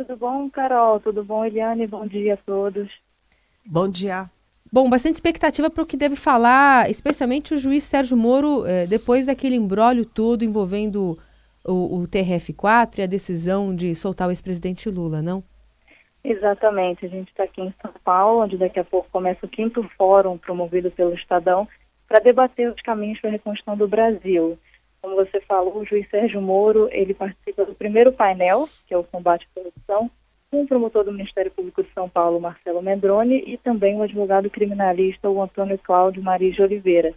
Tudo 0.00 0.16
bom, 0.16 0.48
Carol? 0.48 0.98
Tudo 0.98 1.22
bom, 1.22 1.44
Eliane? 1.44 1.86
Bom 1.86 2.06
dia 2.06 2.32
a 2.32 2.36
todos. 2.38 2.90
Bom 3.66 3.86
dia. 3.86 4.30
Bom, 4.72 4.88
bastante 4.88 5.16
expectativa 5.16 5.68
para 5.68 5.82
o 5.82 5.86
que 5.86 5.94
deve 5.94 6.16
falar, 6.16 6.88
especialmente 6.88 7.52
o 7.52 7.58
juiz 7.58 7.84
Sérgio 7.84 8.16
Moro, 8.16 8.64
eh, 8.64 8.86
depois 8.86 9.26
daquele 9.26 9.56
embrólio 9.56 10.06
todo 10.06 10.42
envolvendo 10.42 11.18
o, 11.62 11.98
o 11.98 12.08
TRF4 12.08 12.96
e 12.96 13.02
a 13.02 13.06
decisão 13.06 13.76
de 13.76 13.94
soltar 13.94 14.26
o 14.26 14.30
ex-presidente 14.30 14.88
Lula, 14.88 15.20
não? 15.20 15.44
Exatamente. 16.24 17.04
A 17.04 17.08
gente 17.10 17.28
está 17.28 17.44
aqui 17.44 17.60
em 17.60 17.74
São 17.82 17.92
Paulo, 18.02 18.44
onde 18.44 18.56
daqui 18.56 18.80
a 18.80 18.84
pouco 18.84 19.06
começa 19.12 19.44
o 19.44 19.50
quinto 19.50 19.86
fórum 19.98 20.38
promovido 20.38 20.90
pelo 20.90 21.12
Estadão 21.12 21.68
para 22.08 22.20
debater 22.20 22.72
os 22.72 22.80
caminhos 22.80 23.20
para 23.20 23.28
a 23.28 23.32
reconstrução 23.32 23.76
do 23.76 23.86
Brasil. 23.86 24.58
Como 25.02 25.16
você 25.16 25.40
falou, 25.40 25.78
o 25.78 25.84
juiz 25.84 26.08
Sérgio 26.10 26.40
Moro, 26.42 26.88
ele 26.92 27.14
participa 27.14 27.64
do 27.64 27.74
primeiro 27.74 28.12
painel, 28.12 28.68
que 28.86 28.94
é 28.94 28.98
o 28.98 29.04
combate 29.04 29.46
à 29.50 29.60
corrupção, 29.60 30.10
com 30.50 30.62
o 30.62 30.66
promotor 30.66 31.04
do 31.04 31.12
Ministério 31.12 31.50
Público 31.50 31.82
de 31.82 31.92
São 31.92 32.08
Paulo, 32.08 32.40
Marcelo 32.40 32.82
Mendrone, 32.82 33.42
e 33.46 33.56
também 33.56 33.96
o 33.96 34.02
advogado 34.02 34.50
criminalista, 34.50 35.30
o 35.30 35.40
Antônio 35.40 35.78
Cláudio 35.78 36.22
Maria 36.22 36.50
de 36.50 36.60
Oliveira. 36.60 37.14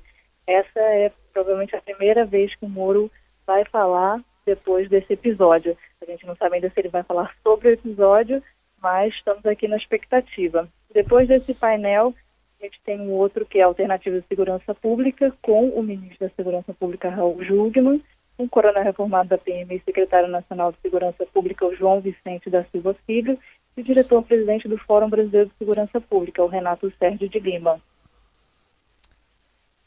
Essa 0.48 0.80
é 0.80 1.12
provavelmente 1.34 1.76
a 1.76 1.82
primeira 1.82 2.26
vez 2.26 2.56
que 2.56 2.66
o 2.66 2.70
Moro 2.70 3.12
vai 3.46 3.66
falar 3.66 4.22
depois 4.46 4.90
desse 4.90 5.14
episódio. 5.14 5.78
A 6.02 6.06
gente 6.06 6.26
não 6.26 6.36
sabe 6.36 6.56
ainda 6.56 6.70
se 6.70 6.80
ele 6.80 6.90
vai 6.90 7.04
falar 7.04 7.34
sobre 7.42 7.70
o 7.70 7.74
episódio, 7.74 8.42
mas 8.82 9.14
estamos 9.14 9.46
aqui 9.46 9.68
na 9.68 9.78
expectativa. 9.78 10.68
Depois 10.94 11.28
desse 11.28 11.56
painel, 11.56 12.14
gente 12.64 12.80
tem 12.84 13.00
um 13.00 13.12
outro 13.12 13.46
que 13.46 13.60
é 13.60 13.64
Alternativa 13.64 14.20
de 14.20 14.28
Segurança 14.28 14.74
Pública, 14.74 15.34
com 15.42 15.70
o 15.70 15.84
ministro 15.84 16.28
da 16.28 16.34
Segurança 16.36 16.74
Pública, 16.74 17.10
Raul 17.10 17.44
Jugman, 17.44 18.02
um 18.40 18.48
coronel 18.48 18.84
reformado 18.84 19.30
da 19.30 19.38
PM 19.38 19.76
e 19.76 19.82
secretário 19.82 20.30
nacional 20.30 20.72
de 20.72 20.78
Segurança 20.82 21.26
Pública, 21.26 21.66
o 21.66 21.76
João 21.76 22.02
Vicente 22.02 22.50
da 22.50 22.64
Silva 22.66 22.96
Filho, 23.06 23.38
e 23.76 23.82
o 23.82 23.84
diretor-presidente 23.84 24.68
do 24.68 24.78
Fórum 24.78 25.10
Brasileiro 25.10 25.50
de 25.50 25.56
Segurança 25.58 26.00
Pública, 26.00 26.44
o 26.44 26.48
Renato 26.48 26.92
Sérgio 26.98 27.28
de 27.28 27.40
Lima. 27.40 27.82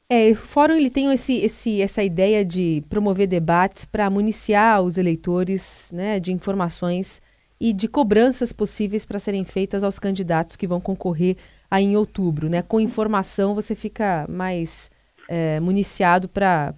É, 0.08 0.30
o 0.30 0.36
fórum 0.36 0.74
ele 0.74 0.90
tem 0.90 1.12
esse, 1.12 1.38
esse, 1.38 1.82
essa 1.82 2.02
ideia 2.02 2.44
de 2.44 2.84
promover 2.88 3.26
debates 3.26 3.84
para 3.84 4.08
municiar 4.08 4.80
os 4.82 4.98
eleitores 4.98 5.90
né, 5.92 6.20
de 6.20 6.32
informações 6.32 7.20
e 7.60 7.72
de 7.72 7.88
cobranças 7.88 8.52
possíveis 8.52 9.04
para 9.04 9.18
serem 9.18 9.44
feitas 9.44 9.82
aos 9.82 9.98
candidatos 9.98 10.54
que 10.54 10.66
vão 10.66 10.80
concorrer 10.80 11.36
aí 11.70 11.84
em 11.84 11.96
outubro, 11.96 12.48
né? 12.48 12.62
Com 12.62 12.80
informação 12.80 13.54
você 13.54 13.74
fica 13.74 14.26
mais 14.28 14.90
é, 15.28 15.58
municiado 15.60 16.28
para 16.28 16.74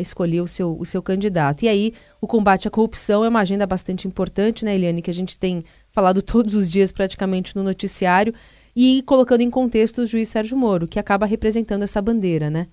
escolher 0.00 0.40
o 0.40 0.48
seu, 0.48 0.76
o 0.78 0.84
seu 0.84 1.02
candidato. 1.02 1.64
E 1.64 1.68
aí, 1.68 1.94
o 2.20 2.26
combate 2.26 2.68
à 2.68 2.70
corrupção 2.70 3.24
é 3.24 3.28
uma 3.28 3.40
agenda 3.40 3.66
bastante 3.66 4.06
importante, 4.06 4.64
né, 4.64 4.74
Eliane, 4.74 5.02
que 5.02 5.10
a 5.10 5.14
gente 5.14 5.36
tem 5.38 5.64
falado 5.90 6.20
todos 6.22 6.54
os 6.54 6.70
dias 6.70 6.92
praticamente 6.92 7.56
no 7.56 7.62
noticiário, 7.62 8.34
e 8.74 9.02
colocando 9.02 9.40
em 9.40 9.50
contexto 9.50 10.02
o 10.02 10.06
juiz 10.06 10.28
Sérgio 10.28 10.56
Moro, 10.56 10.86
que 10.86 10.98
acaba 10.98 11.26
representando 11.26 11.82
essa 11.82 12.00
bandeira, 12.00 12.48
né? 12.48 12.68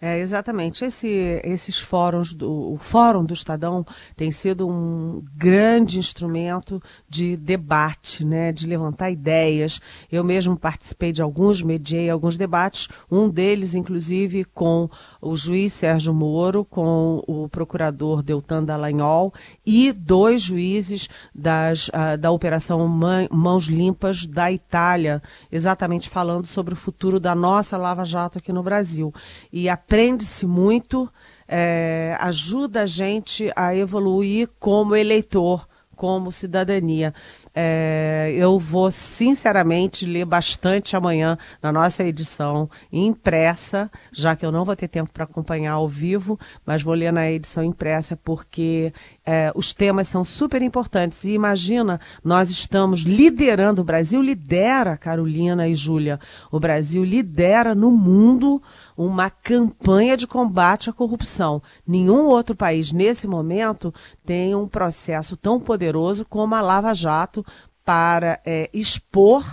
É, 0.00 0.20
exatamente. 0.20 0.84
Esse, 0.84 1.40
esses 1.42 1.80
fóruns, 1.80 2.32
do, 2.32 2.72
o 2.72 2.78
Fórum 2.78 3.24
do 3.24 3.34
Estadão 3.34 3.84
tem 4.16 4.30
sido 4.30 4.68
um 4.68 5.24
grande 5.34 5.98
instrumento 5.98 6.80
de 7.08 7.36
debate, 7.36 8.24
né, 8.24 8.52
de 8.52 8.64
levantar 8.64 9.10
ideias. 9.10 9.80
Eu 10.10 10.22
mesmo 10.22 10.56
participei 10.56 11.10
de 11.10 11.20
alguns, 11.20 11.62
mediei 11.62 12.08
alguns 12.08 12.36
debates, 12.36 12.88
um 13.10 13.28
deles, 13.28 13.74
inclusive, 13.74 14.44
com 14.44 14.88
o 15.20 15.36
juiz 15.36 15.72
Sérgio 15.72 16.14
Moro, 16.14 16.64
com 16.64 17.24
o 17.26 17.48
procurador 17.48 18.22
Deltan 18.22 18.62
Dallagnol 18.62 19.34
e 19.66 19.92
dois 19.92 20.42
juízes 20.42 21.08
das, 21.34 21.88
uh, 21.88 22.16
da 22.16 22.30
Operação 22.30 22.86
Mãos 22.86 23.64
Limpas 23.64 24.26
da 24.26 24.52
Itália, 24.52 25.20
exatamente 25.50 26.08
falando 26.08 26.46
sobre 26.46 26.74
o 26.74 26.76
futuro 26.76 27.18
da 27.18 27.34
nossa 27.34 27.76
Lava 27.76 28.04
Jato 28.04 28.38
aqui 28.38 28.52
no 28.52 28.62
Brasil. 28.62 29.12
E 29.52 29.68
a 29.68 29.76
aprende-se 29.88 30.46
muito, 30.46 31.10
é, 31.48 32.14
ajuda 32.20 32.82
a 32.82 32.86
gente 32.86 33.50
a 33.56 33.74
evoluir 33.74 34.50
como 34.60 34.94
eleitor, 34.94 35.66
como 35.96 36.30
cidadania. 36.30 37.14
É, 37.54 38.30
eu 38.36 38.58
vou, 38.58 38.90
sinceramente, 38.90 40.04
ler 40.04 40.26
bastante 40.26 40.94
amanhã 40.94 41.38
na 41.62 41.72
nossa 41.72 42.04
edição 42.04 42.68
impressa, 42.92 43.90
já 44.12 44.36
que 44.36 44.44
eu 44.44 44.52
não 44.52 44.62
vou 44.62 44.76
ter 44.76 44.88
tempo 44.88 45.10
para 45.10 45.24
acompanhar 45.24 45.72
ao 45.72 45.88
vivo, 45.88 46.38
mas 46.66 46.82
vou 46.82 46.92
ler 46.92 47.10
na 47.10 47.30
edição 47.30 47.64
impressa 47.64 48.14
porque 48.14 48.92
é, 49.30 49.52
os 49.54 49.74
temas 49.74 50.08
são 50.08 50.24
super 50.24 50.62
importantes. 50.62 51.22
E 51.24 51.32
imagina, 51.32 52.00
nós 52.24 52.48
estamos 52.48 53.02
liderando, 53.02 53.82
o 53.82 53.84
Brasil 53.84 54.22
lidera, 54.22 54.96
Carolina 54.96 55.68
e 55.68 55.74
Júlia, 55.74 56.18
o 56.50 56.58
Brasil 56.58 57.04
lidera 57.04 57.74
no 57.74 57.90
mundo 57.90 58.62
uma 58.96 59.28
campanha 59.28 60.16
de 60.16 60.26
combate 60.26 60.88
à 60.88 60.94
corrupção. 60.94 61.62
Nenhum 61.86 62.24
outro 62.24 62.56
país, 62.56 62.90
nesse 62.90 63.28
momento, 63.28 63.92
tem 64.24 64.54
um 64.54 64.66
processo 64.66 65.36
tão 65.36 65.60
poderoso 65.60 66.24
como 66.24 66.54
a 66.54 66.62
Lava 66.62 66.94
Jato 66.94 67.44
para 67.84 68.40
é, 68.46 68.70
expor 68.72 69.44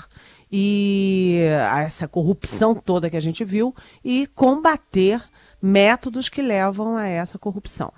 e 0.50 1.40
essa 1.84 2.08
corrupção 2.08 2.74
toda 2.74 3.10
que 3.10 3.18
a 3.18 3.22
gente 3.22 3.44
viu 3.44 3.76
e 4.06 4.26
combater 4.28 5.22
métodos 5.62 6.30
que 6.30 6.42
levam 6.42 6.96
a 6.96 7.08
essa 7.08 7.38
corrupção. 7.38 7.92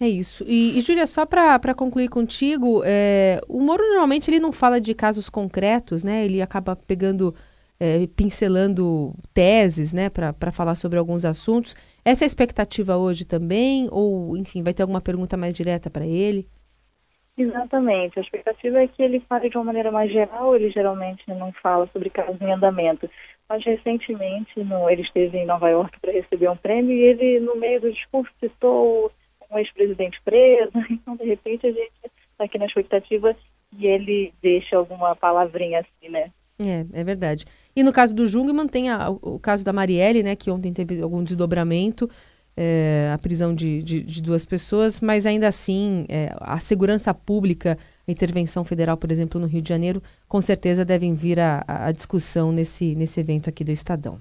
É 0.00 0.08
isso. 0.08 0.44
E, 0.48 0.78
e 0.78 0.80
Júlia, 0.80 1.06
só 1.06 1.24
para 1.24 1.74
concluir 1.74 2.08
contigo, 2.08 2.82
é, 2.84 3.40
o 3.48 3.60
Moro 3.60 3.82
normalmente 3.84 4.28
ele 4.28 4.40
não 4.40 4.52
fala 4.52 4.80
de 4.80 4.94
casos 4.94 5.28
concretos, 5.28 6.02
né? 6.02 6.24
Ele 6.24 6.42
acaba 6.42 6.74
pegando, 6.74 7.32
é, 7.78 8.06
pincelando 8.08 9.14
teses, 9.32 9.92
né, 9.92 10.10
para 10.10 10.50
falar 10.50 10.74
sobre 10.74 10.98
alguns 10.98 11.24
assuntos. 11.24 11.76
Essa 12.04 12.24
é 12.24 12.26
a 12.26 12.26
expectativa 12.26 12.96
hoje 12.96 13.24
também? 13.24 13.88
Ou, 13.92 14.36
enfim, 14.36 14.62
vai 14.62 14.74
ter 14.74 14.82
alguma 14.82 15.00
pergunta 15.00 15.36
mais 15.36 15.54
direta 15.54 15.88
para 15.88 16.04
ele? 16.04 16.48
Exatamente. 17.36 18.18
A 18.18 18.22
expectativa 18.22 18.82
é 18.82 18.88
que 18.88 19.02
ele 19.02 19.20
fale 19.20 19.48
de 19.48 19.56
uma 19.56 19.64
maneira 19.64 19.90
mais 19.90 20.12
geral. 20.12 20.54
Ele 20.54 20.70
geralmente 20.70 21.22
não 21.28 21.52
fala 21.52 21.88
sobre 21.92 22.10
casos 22.10 22.40
em 22.40 22.52
andamento. 22.52 23.08
Mas 23.48 23.64
recentemente 23.64 24.62
no, 24.64 24.88
ele 24.90 25.02
esteve 25.02 25.38
em 25.38 25.46
Nova 25.46 25.68
York 25.68 25.98
para 26.00 26.12
receber 26.12 26.48
um 26.48 26.56
prêmio 26.56 26.92
e 26.92 27.02
ele, 27.02 27.40
no 27.40 27.56
meio 27.56 27.80
do 27.80 27.92
discurso, 27.92 28.32
citou 28.40 29.10
um 29.52 29.58
ex-presidente 29.58 30.20
preso, 30.24 30.72
então 30.90 31.16
de 31.16 31.24
repente 31.24 31.66
a 31.66 31.72
gente 31.72 31.92
está 32.32 32.44
aqui 32.44 32.58
na 32.58 32.66
expectativa 32.66 33.36
e 33.78 33.86
ele 33.86 34.32
deixa 34.42 34.76
alguma 34.76 35.14
palavrinha 35.14 35.80
assim, 35.80 36.10
né? 36.10 36.30
É, 36.58 37.00
é 37.00 37.04
verdade. 37.04 37.44
E 37.74 37.82
no 37.82 37.92
caso 37.92 38.14
do 38.14 38.26
Jungmann 38.26 38.68
tem 38.68 38.90
a, 38.90 39.10
o 39.10 39.38
caso 39.38 39.64
da 39.64 39.72
Marielle, 39.72 40.22
né, 40.22 40.36
que 40.36 40.50
ontem 40.50 40.72
teve 40.72 41.00
algum 41.02 41.22
desdobramento, 41.24 42.08
é, 42.56 43.10
a 43.12 43.18
prisão 43.18 43.54
de, 43.54 43.82
de, 43.82 44.02
de, 44.02 44.22
duas 44.22 44.44
pessoas, 44.44 45.00
mas 45.00 45.24
ainda 45.24 45.48
assim 45.48 46.04
é, 46.08 46.34
a 46.38 46.58
segurança 46.58 47.12
pública, 47.14 47.78
a 48.06 48.10
intervenção 48.10 48.62
federal, 48.62 48.96
por 48.96 49.10
exemplo, 49.10 49.40
no 49.40 49.46
Rio 49.46 49.62
de 49.62 49.68
Janeiro, 49.68 50.02
com 50.28 50.40
certeza 50.40 50.84
devem 50.84 51.14
vir 51.14 51.40
a, 51.40 51.64
a, 51.66 51.90
discussão 51.92 52.52
nesse, 52.52 52.94
nesse 52.94 53.18
evento 53.18 53.48
aqui 53.48 53.64
do 53.64 53.72
Estadão. 53.72 54.18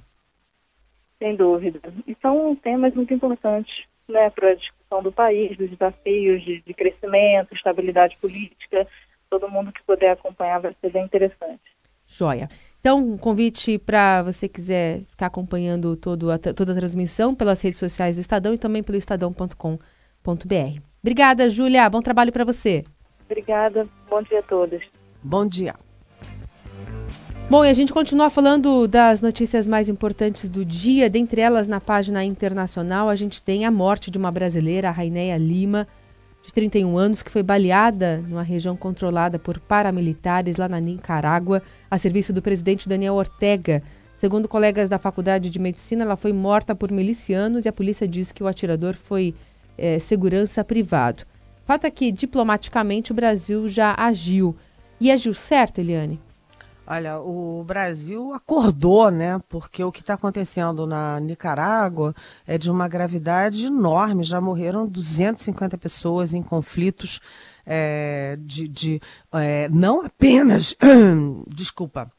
Sem 1.20 1.36
dúvida. 1.36 1.80
E 2.08 2.16
são 2.22 2.56
temas 2.56 2.94
muito 2.96 3.14
importantes 3.14 3.84
né, 4.12 4.30
para 4.30 4.52
a 4.52 4.56
discussão 4.56 5.02
do 5.02 5.12
país, 5.12 5.58
dos 5.58 5.70
desafios 5.70 6.44
de, 6.44 6.62
de 6.62 6.74
crescimento, 6.74 7.54
estabilidade 7.54 8.18
política. 8.18 8.88
Todo 9.30 9.50
mundo 9.50 9.72
que 9.72 9.84
puder 9.84 10.12
acompanhar 10.12 10.60
vai 10.60 10.76
ser 10.82 10.92
bem 10.92 11.06
interessante. 11.06 11.62
Joia. 12.06 12.50
Então, 12.82 13.00
um 13.00 13.18
convite 13.18 13.78
para 13.78 14.24
você 14.24 14.50
quiser 14.50 15.02
ficar 15.04 15.28
acompanhando 15.28 15.96
todo 15.96 16.32
a, 16.32 16.38
toda 16.38 16.72
a 16.72 16.76
transmissão 16.76 17.34
pelas 17.34 17.62
redes 17.62 17.80
sociais 17.80 18.16
do 18.16 18.22
Estadão 18.22 18.54
e 18.54 18.58
também 18.58 18.82
pelo 18.82 18.98
estadão.com.br. 18.98 19.78
Obrigada, 21.02 21.50
Júlia. 21.50 21.90
Bom 21.90 22.02
trabalho 22.02 22.32
para 22.32 22.44
você. 22.44 22.84
Obrigada. 23.26 23.88
Bom 24.10 24.22
dia 24.24 24.40
a 24.40 24.44
todos. 24.44 24.84
Bom 25.24 25.46
dia. 25.46 25.76
Bom, 27.50 27.66
e 27.66 27.70
a 27.70 27.74
gente 27.74 27.92
continua 27.92 28.30
falando 28.30 28.88
das 28.88 29.22
notícias 29.22 29.68
mais 29.68 29.90
importantes 29.90 30.48
do 30.48 30.64
dia. 30.64 31.10
Dentre 31.10 31.42
elas, 31.42 31.68
na 31.68 31.82
página 31.82 32.24
internacional, 32.24 33.10
a 33.10 33.16
gente 33.16 33.42
tem 33.42 33.66
a 33.66 33.72
morte 33.72 34.10
de 34.10 34.18
uma 34.18 34.32
brasileira, 34.32 34.88
a 34.88 34.92
Raineia 34.92 35.38
Lima, 35.38 35.86
de 36.46 36.54
31 36.54 36.98
anos, 36.98 37.22
que 37.22 37.30
foi 37.30 37.44
baleada 37.44 38.24
numa 38.28 38.42
região 38.42 38.76
controlada 38.76 39.38
por 39.38 39.60
paramilitares 39.60 40.58
lá 40.58 40.70
na 40.70 40.80
Nicarágua, 40.80 41.62
a 41.90 41.98
serviço 41.98 42.32
do 42.32 42.42
presidente 42.42 42.88
Daniel 42.88 43.16
Ortega. 43.16 43.84
Segundo 44.16 44.48
colegas 44.48 44.88
da 44.88 44.98
Faculdade 44.98 45.50
de 45.50 45.60
Medicina, 45.60 46.04
ela 46.04 46.16
foi 46.16 46.32
morta 46.32 46.74
por 46.74 46.92
milicianos 46.92 47.66
e 47.66 47.70
a 47.70 47.74
polícia 47.74 48.08
diz 48.08 48.32
que 48.32 48.44
o 48.44 48.48
atirador 48.48 48.96
foi 48.96 49.36
é, 49.78 50.00
segurança 50.00 50.64
privado. 50.64 51.24
Fato 51.66 51.86
é 51.86 51.92
que, 51.92 52.12
diplomaticamente, 52.12 53.12
o 53.12 53.16
Brasil 53.16 53.68
já 53.68 53.96
agiu. 53.98 54.56
E 55.00 55.12
agiu 55.12 55.34
certo, 55.34 55.80
Eliane? 55.80 56.20
Olha, 56.94 57.22
o 57.22 57.64
Brasil 57.64 58.34
acordou, 58.34 59.10
né? 59.10 59.40
Porque 59.48 59.82
o 59.82 59.94
que 59.94 60.02
está 60.02 60.16
acontecendo 60.16 60.86
na 60.86 61.22
Nicarágua 61.22 62.14
é 62.46 62.58
de 62.58 62.70
uma 62.70 62.86
gravidade 62.86 63.68
enorme. 63.68 64.26
Já 64.26 64.42
morreram 64.42 64.86
250 64.86 65.78
pessoas 65.78 66.34
em 66.34 66.44
conflitos 66.44 67.22
é, 67.66 68.38
de, 68.42 68.68
de 68.68 69.02
é, 69.32 69.70
não 69.70 70.06
apenas, 70.06 70.76
desculpa, 71.48 72.12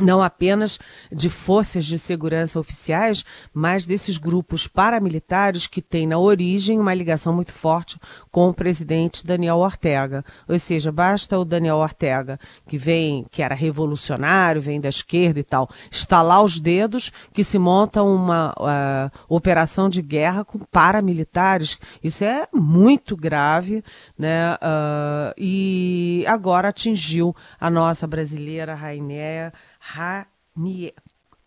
não 0.00 0.22
apenas 0.22 0.78
de 1.12 1.28
forças 1.28 1.84
de 1.84 1.98
segurança 1.98 2.58
oficiais, 2.58 3.24
mas 3.52 3.86
desses 3.86 4.18
grupos 4.18 4.66
paramilitares 4.66 5.66
que 5.66 5.82
têm 5.82 6.06
na 6.06 6.18
origem 6.18 6.78
uma 6.78 6.94
ligação 6.94 7.32
muito 7.32 7.52
forte 7.52 7.98
com 8.30 8.48
o 8.48 8.54
presidente 8.54 9.26
Daniel 9.26 9.58
Ortega. 9.58 10.24
Ou 10.48 10.58
seja, 10.58 10.90
basta 10.90 11.38
o 11.38 11.44
Daniel 11.44 11.76
Ortega, 11.76 12.38
que 12.66 12.78
vem, 12.78 13.24
que 13.30 13.42
era 13.42 13.54
revolucionário, 13.54 14.60
vem 14.60 14.80
da 14.80 14.88
esquerda 14.88 15.40
e 15.40 15.44
tal, 15.44 15.68
estalar 15.90 16.42
os 16.42 16.58
dedos 16.58 17.12
que 17.32 17.44
se 17.44 17.58
monta 17.58 18.02
uma 18.02 18.52
uh, 18.58 19.18
operação 19.28 19.88
de 19.88 20.02
guerra 20.02 20.44
com 20.44 20.58
paramilitares. 20.58 21.78
Isso 22.02 22.24
é 22.24 22.46
muito 22.52 23.16
grave, 23.16 23.84
né? 24.18 24.54
Uh, 24.54 25.34
e 25.36 26.24
agora 26.26 26.68
atingiu 26.68 27.34
a 27.60 27.70
nossa 27.70 28.06
brasileira 28.06 28.74
Rainéia 28.74 29.52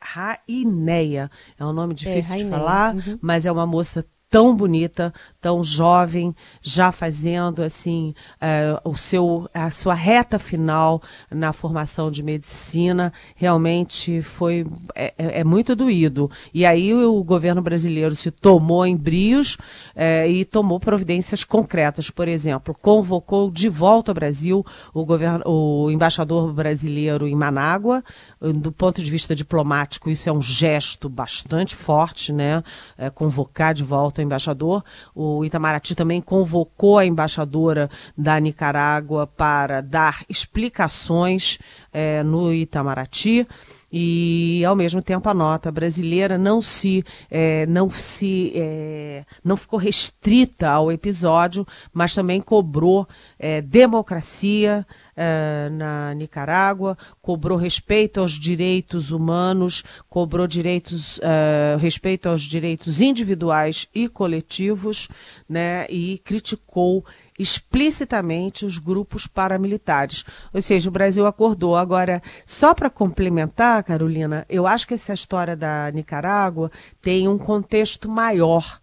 Raineia. 0.02 1.32
É 1.58 1.66
um 1.66 1.72
nome 1.72 1.94
difícil 1.94 2.34
é, 2.34 2.38
de 2.38 2.50
falar, 2.50 2.96
uhum. 2.96 3.20
mas 3.22 3.46
é 3.46 3.52
uma 3.52 3.66
moça 3.66 4.06
tão 4.34 4.56
bonita, 4.56 5.14
tão 5.40 5.64
jovem, 5.64 6.36
já 6.60 6.92
fazendo 6.92 7.62
assim 7.62 8.16
uh, 8.42 8.90
o 8.90 8.96
seu 8.96 9.48
a 9.54 9.70
sua 9.70 9.94
reta 9.94 10.40
final 10.40 11.04
na 11.30 11.54
formação 11.54 12.10
de 12.10 12.24
medicina, 12.24 13.14
realmente 13.36 14.24
foi 14.24 14.66
é, 14.96 15.14
é, 15.20 15.42
é 15.42 15.44
muito 15.44 15.76
doído. 15.76 16.32
E 16.52 16.66
aí 16.66 16.96
o 16.96 17.24
governo 17.24 17.62
brasileiro 17.62 18.16
se 18.16 18.32
tomou 18.32 18.84
em 18.88 18.98
brios 18.98 19.54
uh, 19.54 20.28
e 20.28 20.44
tomou 20.46 20.80
providências 20.80 21.44
concretas, 21.44 22.10
por 22.10 22.28
exemplo, 22.28 22.76
convocou 22.82 23.52
de 23.52 23.70
volta 23.70 24.10
ao 24.10 24.16
Brasil 24.16 24.66
o 24.96 25.06
governo, 25.06 25.44
o 25.46 25.92
embaixador 25.92 26.52
brasileiro 26.52 27.28
em 27.28 27.36
Manágua, 27.36 28.04
do 28.42 28.72
ponto 28.72 29.04
de 29.04 29.12
vista 29.12 29.36
diplomático 29.36 30.10
isso 30.10 30.28
é 30.28 30.34
um 30.34 30.42
gesto 30.42 31.08
bastante 31.08 31.76
forte, 31.76 32.34
né? 32.34 32.64
É, 32.98 33.12
convocar 33.12 33.76
de 33.76 33.84
volta 33.84 34.23
embaixador. 34.24 34.84
O 35.14 35.44
Itamaraty 35.46 35.96
também 35.96 36.22
convocou 36.22 36.98
a 36.98 37.06
embaixadora 37.06 37.90
da 38.18 38.40
Nicarágua 38.40 39.28
para 39.28 39.82
dar 39.82 40.24
explicações 40.30 41.60
é, 41.92 42.24
no 42.24 42.54
Itamaraty 42.54 43.48
e 43.96 44.66
ao 44.66 44.76
mesmo 44.76 45.04
tempo 45.04 45.30
a 45.30 45.36
nota 45.36 45.72
brasileira 45.72 46.36
não 46.36 46.60
se 46.64 47.06
é, 47.30 47.68
não 47.68 47.92
se 47.92 48.52
é, 48.56 49.24
não 49.44 49.56
ficou 49.56 49.78
restrita 49.78 50.68
ao 50.68 50.92
episódio, 50.92 51.64
mas 51.94 52.16
também 52.16 52.42
cobrou 52.42 53.08
é, 53.44 53.62
democracia 53.62 54.88
é, 55.18 55.68
na 55.70 56.14
Nicarágua, 56.14 56.98
cobrou 57.22 57.58
respeito 57.58 58.22
aos 58.22 58.32
direitos 58.32 59.12
humanos, 59.12 59.84
cobrou 60.08 60.48
direitos 60.48 61.20
é, 61.22 61.76
respeito 61.78 62.30
aos 62.30 62.42
direitos 62.42 63.02
individuais 63.02 63.86
e 63.94 64.08
coletivos, 64.08 65.10
né, 65.50 65.86
e 65.90 66.20
criticou 66.20 67.04
explicitamente 67.38 68.66
os 68.66 68.78
grupos 68.78 69.28
paramilitares. 69.28 70.24
Ou 70.54 70.62
seja, 70.62 70.88
o 70.88 70.94
Brasil 70.94 71.26
acordou. 71.26 71.76
Agora, 71.76 72.22
só 72.46 72.74
para 72.74 72.90
complementar, 72.90 73.84
Carolina, 73.84 74.46
eu 74.48 74.66
acho 74.66 74.88
que 74.88 74.94
essa 74.94 75.14
história 75.14 75.56
da 75.56 75.92
Nicarágua 75.92 76.72
tem 77.02 77.28
um 77.28 77.38
contexto 77.38 78.08
maior 78.08 78.80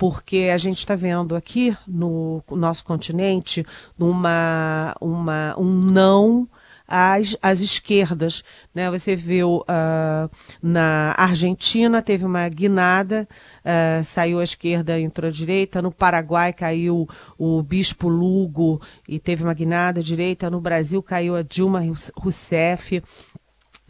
porque 0.00 0.48
a 0.50 0.56
gente 0.56 0.78
está 0.78 0.96
vendo 0.96 1.36
aqui 1.36 1.76
no 1.86 2.42
nosso 2.52 2.82
continente 2.82 3.66
uma, 3.98 4.96
uma, 4.98 5.54
um 5.58 5.70
não 5.70 6.48
às, 6.88 7.36
às 7.42 7.60
esquerdas. 7.60 8.42
Né? 8.74 8.90
Você 8.90 9.14
viu 9.14 9.58
uh, 9.58 10.30
na 10.62 11.14
Argentina 11.18 12.00
teve 12.00 12.24
uma 12.24 12.48
guinada, 12.48 13.28
uh, 13.62 14.02
saiu 14.02 14.40
à 14.40 14.44
esquerda, 14.44 14.98
entrou 14.98 15.28
à 15.28 15.30
direita. 15.30 15.82
No 15.82 15.92
Paraguai 15.92 16.54
caiu 16.54 17.06
o 17.38 17.62
Bispo 17.62 18.08
Lugo 18.08 18.80
e 19.06 19.18
teve 19.18 19.44
uma 19.44 19.52
guinada 19.52 20.00
à 20.00 20.02
direita. 20.02 20.48
No 20.48 20.62
Brasil 20.62 21.02
caiu 21.02 21.36
a 21.36 21.42
Dilma 21.42 21.82
Rousseff. 22.16 23.02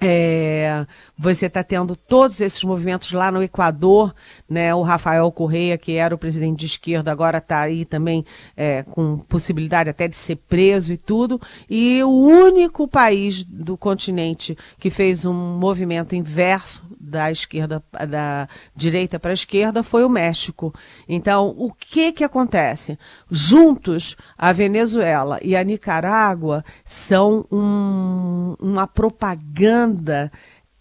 É, 0.01 0.87
você 1.17 1.47
está 1.47 1.63
tendo 1.63 1.95
todos 1.95 2.41
esses 2.41 2.65
movimentos 2.65 3.13
lá 3.13 3.31
no 3.31 3.43
Equador, 3.43 4.15
né? 4.49 4.75
O 4.75 4.83
Rafael 4.83 5.31
Correia, 5.31 5.77
que 5.77 5.97
era 5.97 6.15
o 6.15 6.19
presidente 6.19 6.61
de 6.61 6.67
esquerda, 6.67 7.13
agora 7.13 7.39
está 7.39 7.61
aí 7.61 7.85
também 7.85 8.25
é, 8.57 8.83
com 8.83 9.19
possibilidade 9.19 9.91
até 9.91 10.09
de 10.09 10.17
ser 10.17 10.37
preso 10.37 10.93
e 10.93 10.97
tudo. 10.97 11.41
E 11.69 12.03
o 12.03 12.09
único 12.09 12.89
país 12.89 13.45
do 13.45 13.77
continente 13.77 14.57
que 14.79 14.91
fez 14.91 15.27
um 15.27 15.35
movimento 15.59 16.15
inverso 16.15 16.83
da 17.11 17.31
esquerda, 17.31 17.83
da 18.09 18.49
direita 18.75 19.19
para 19.19 19.33
a 19.33 19.35
esquerda 19.35 19.83
foi 19.83 20.05
o 20.05 20.09
México. 20.09 20.73
Então, 21.09 21.55
o 21.59 21.73
que 21.73 22.13
que 22.13 22.25
acontece? 22.25 22.99
Juntos, 23.31 24.17
a 24.39 24.53
Venezuela 24.53 25.39
e 25.43 25.57
a 25.57 25.65
Nicarágua 25.65 26.65
são 26.85 27.45
um, 27.51 28.55
uma 28.61 28.87
propaganda 28.87 30.31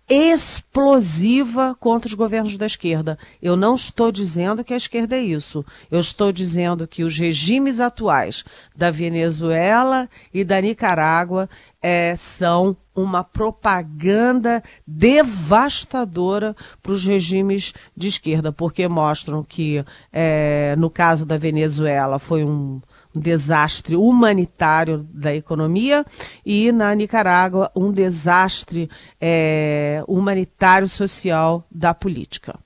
explosiva 0.09 1.75
contra 1.79 2.07
os 2.07 2.15
governos 2.15 2.57
da 2.57 2.65
esquerda. 2.65 3.17
Eu 3.41 3.55
não 3.55 3.75
estou 3.75 4.11
dizendo 4.11 4.63
que 4.63 4.73
a 4.73 4.77
esquerda 4.77 5.15
é 5.15 5.21
isso. 5.21 5.63
Eu 5.91 5.99
estou 5.99 6.31
dizendo 6.31 6.87
que 6.87 7.03
os 7.03 7.17
regimes 7.17 7.79
atuais 7.79 8.43
da 8.75 8.89
Venezuela 8.89 10.09
e 10.33 10.43
da 10.43 10.59
Nicarágua 10.59 11.47
é, 11.81 12.15
são 12.15 12.75
uma 12.95 13.23
propaganda 13.23 14.63
devastadora 14.85 16.55
para 16.81 16.91
os 16.91 17.05
regimes 17.05 17.73
de 17.95 18.07
esquerda, 18.07 18.51
porque 18.51 18.87
mostram 18.87 19.43
que, 19.43 19.85
é, 20.11 20.75
no 20.77 20.89
caso 20.89 21.25
da 21.25 21.37
Venezuela, 21.37 22.19
foi 22.19 22.43
um 22.43 22.81
um 23.15 23.19
desastre 23.19 23.95
humanitário 23.95 25.07
da 25.11 25.33
economia 25.33 26.05
e 26.45 26.71
na 26.71 26.93
Nicarágua 26.93 27.71
um 27.75 27.91
desastre 27.91 28.89
é, 29.19 30.03
humanitário 30.07 30.87
social 30.87 31.65
da 31.71 31.93
política. 31.93 32.59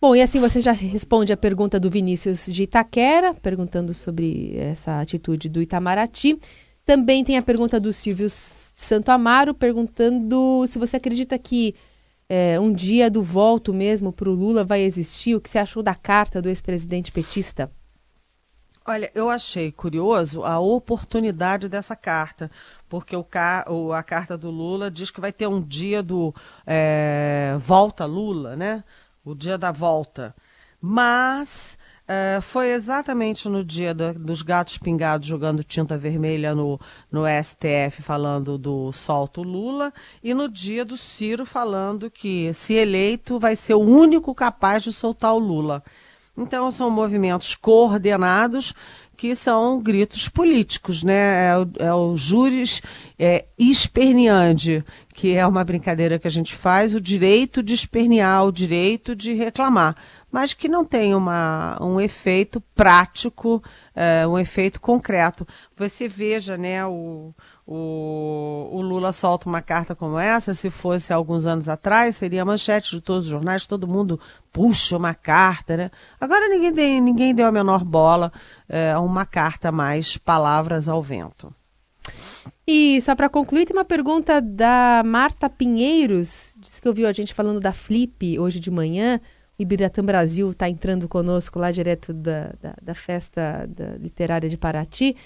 Bom, 0.00 0.16
e 0.16 0.22
assim 0.22 0.40
você 0.40 0.62
já 0.62 0.72
responde 0.72 1.30
a 1.30 1.36
pergunta 1.36 1.78
do 1.78 1.90
Vinícius 1.90 2.46
de 2.46 2.62
Itaquera, 2.62 3.34
perguntando 3.34 3.92
sobre 3.92 4.56
essa 4.56 4.98
atitude 4.98 5.48
do 5.48 5.60
Itamaraty. 5.60 6.38
Também 6.86 7.22
tem 7.22 7.36
a 7.36 7.42
pergunta 7.42 7.78
do 7.78 7.92
Silvio 7.92 8.28
Santo 8.30 9.10
Amaro, 9.10 9.52
perguntando 9.52 10.64
se 10.66 10.78
você 10.78 10.96
acredita 10.96 11.38
que 11.38 11.74
é, 12.30 12.58
um 12.58 12.72
dia 12.72 13.10
do 13.10 13.22
volto 13.22 13.74
mesmo 13.74 14.10
para 14.10 14.30
o 14.30 14.32
Lula 14.32 14.64
vai 14.64 14.80
existir. 14.80 15.34
O 15.34 15.40
que 15.40 15.50
você 15.50 15.58
achou 15.58 15.82
da 15.82 15.94
carta 15.94 16.40
do 16.40 16.48
ex-presidente 16.48 17.12
petista? 17.12 17.70
Olha, 18.90 19.08
eu 19.14 19.30
achei 19.30 19.70
curioso 19.70 20.42
a 20.44 20.58
oportunidade 20.58 21.68
dessa 21.68 21.94
carta, 21.94 22.50
porque 22.88 23.14
o, 23.14 23.92
a 23.92 24.02
carta 24.02 24.36
do 24.36 24.50
Lula 24.50 24.90
diz 24.90 25.12
que 25.12 25.20
vai 25.20 25.32
ter 25.32 25.46
um 25.46 25.62
dia 25.62 26.02
do 26.02 26.34
é, 26.66 27.54
volta 27.60 28.04
Lula, 28.04 28.56
né? 28.56 28.82
O 29.24 29.32
dia 29.32 29.56
da 29.56 29.70
volta. 29.70 30.34
Mas 30.80 31.78
uh, 32.02 32.42
foi 32.42 32.72
exatamente 32.72 33.48
no 33.48 33.64
dia 33.64 33.94
do, 33.94 34.12
dos 34.12 34.42
gatos 34.42 34.76
pingados 34.76 35.28
jogando 35.28 35.62
tinta 35.62 35.96
vermelha 35.96 36.52
no, 36.52 36.80
no 37.12 37.22
STF 37.44 38.02
falando 38.02 38.58
do 38.58 38.90
solto 38.92 39.40
Lula 39.40 39.94
e 40.20 40.34
no 40.34 40.48
dia 40.48 40.84
do 40.84 40.96
Ciro 40.96 41.46
falando 41.46 42.10
que, 42.10 42.52
se 42.52 42.74
eleito, 42.74 43.38
vai 43.38 43.54
ser 43.54 43.74
o 43.74 43.78
único 43.78 44.34
capaz 44.34 44.82
de 44.82 44.90
soltar 44.90 45.32
o 45.32 45.38
Lula. 45.38 45.80
Então, 46.36 46.70
são 46.70 46.90
movimentos 46.90 47.54
coordenados 47.54 48.74
que 49.16 49.34
são 49.34 49.78
gritos 49.78 50.28
políticos, 50.28 51.02
né? 51.02 51.50
É 51.50 51.58
o, 51.58 51.70
é 51.78 51.94
o 51.94 52.16
júris 52.16 52.80
é, 53.18 53.44
que 55.20 55.36
é 55.36 55.46
uma 55.46 55.62
brincadeira 55.62 56.18
que 56.18 56.26
a 56.26 56.30
gente 56.30 56.54
faz, 56.54 56.94
o 56.94 57.00
direito 57.00 57.62
de 57.62 57.74
espernear, 57.74 58.42
o 58.42 58.50
direito 58.50 59.14
de 59.14 59.34
reclamar, 59.34 59.94
mas 60.32 60.54
que 60.54 60.66
não 60.66 60.82
tem 60.82 61.14
uma, 61.14 61.76
um 61.78 62.00
efeito 62.00 62.58
prático, 62.74 63.62
é, 63.94 64.26
um 64.26 64.38
efeito 64.38 64.80
concreto. 64.80 65.46
Você 65.76 66.08
veja, 66.08 66.56
né, 66.56 66.86
o, 66.86 67.34
o, 67.66 68.70
o, 68.72 68.80
Lula 68.80 69.12
solta 69.12 69.46
uma 69.46 69.60
carta 69.60 69.94
como 69.94 70.18
essa, 70.18 70.54
se 70.54 70.70
fosse 70.70 71.12
alguns 71.12 71.44
anos 71.44 71.68
atrás, 71.68 72.16
seria 72.16 72.42
manchete 72.42 72.92
de 72.92 73.02
todos 73.02 73.26
os 73.26 73.30
jornais, 73.30 73.66
todo 73.66 73.86
mundo 73.86 74.18
puxa 74.50 74.96
uma 74.96 75.12
carta, 75.12 75.76
né? 75.76 75.90
Agora 76.18 76.48
ninguém, 76.48 76.98
ninguém 76.98 77.34
deu 77.34 77.46
a 77.46 77.52
menor 77.52 77.84
bola 77.84 78.32
é, 78.66 78.92
a 78.92 79.00
uma 79.00 79.26
carta 79.26 79.70
mais 79.70 80.16
palavras 80.16 80.88
ao 80.88 81.02
vento. 81.02 81.54
E 82.66 83.00
só 83.00 83.14
para 83.14 83.28
concluir, 83.28 83.66
tem 83.66 83.76
uma 83.76 83.84
pergunta 83.84 84.40
da 84.40 85.02
Marta 85.04 85.48
Pinheiros, 85.48 86.56
disse 86.60 86.80
que 86.80 86.88
ouviu 86.88 87.08
a 87.08 87.12
gente 87.12 87.34
falando 87.34 87.58
da 87.58 87.72
Flip 87.72 88.38
hoje 88.38 88.60
de 88.60 88.70
manhã, 88.70 89.20
o 89.58 89.62
Ibiratã 89.62 90.04
Brasil 90.04 90.50
está 90.50 90.68
entrando 90.68 91.08
conosco 91.08 91.58
lá 91.58 91.70
direto 91.70 92.12
da, 92.12 92.52
da, 92.60 92.74
da 92.80 92.94
festa 92.94 93.68
da 93.68 93.96
literária 93.96 94.48
de 94.48 94.56
Paraty, 94.56 95.16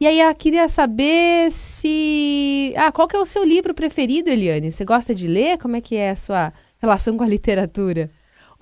e 0.00 0.06
aí 0.06 0.18
ela 0.18 0.34
queria 0.34 0.66
saber 0.66 1.50
se. 1.52 2.72
Ah, 2.74 2.90
qual 2.90 3.06
que 3.06 3.14
é 3.14 3.20
o 3.20 3.26
seu 3.26 3.44
livro 3.44 3.74
preferido, 3.74 4.30
Eliane? 4.30 4.72
Você 4.72 4.82
gosta 4.82 5.14
de 5.14 5.28
ler? 5.28 5.58
Como 5.58 5.76
é 5.76 5.80
que 5.82 5.94
é 5.94 6.10
a 6.10 6.16
sua 6.16 6.54
relação 6.78 7.18
com 7.18 7.22
a 7.22 7.28
literatura? 7.28 8.10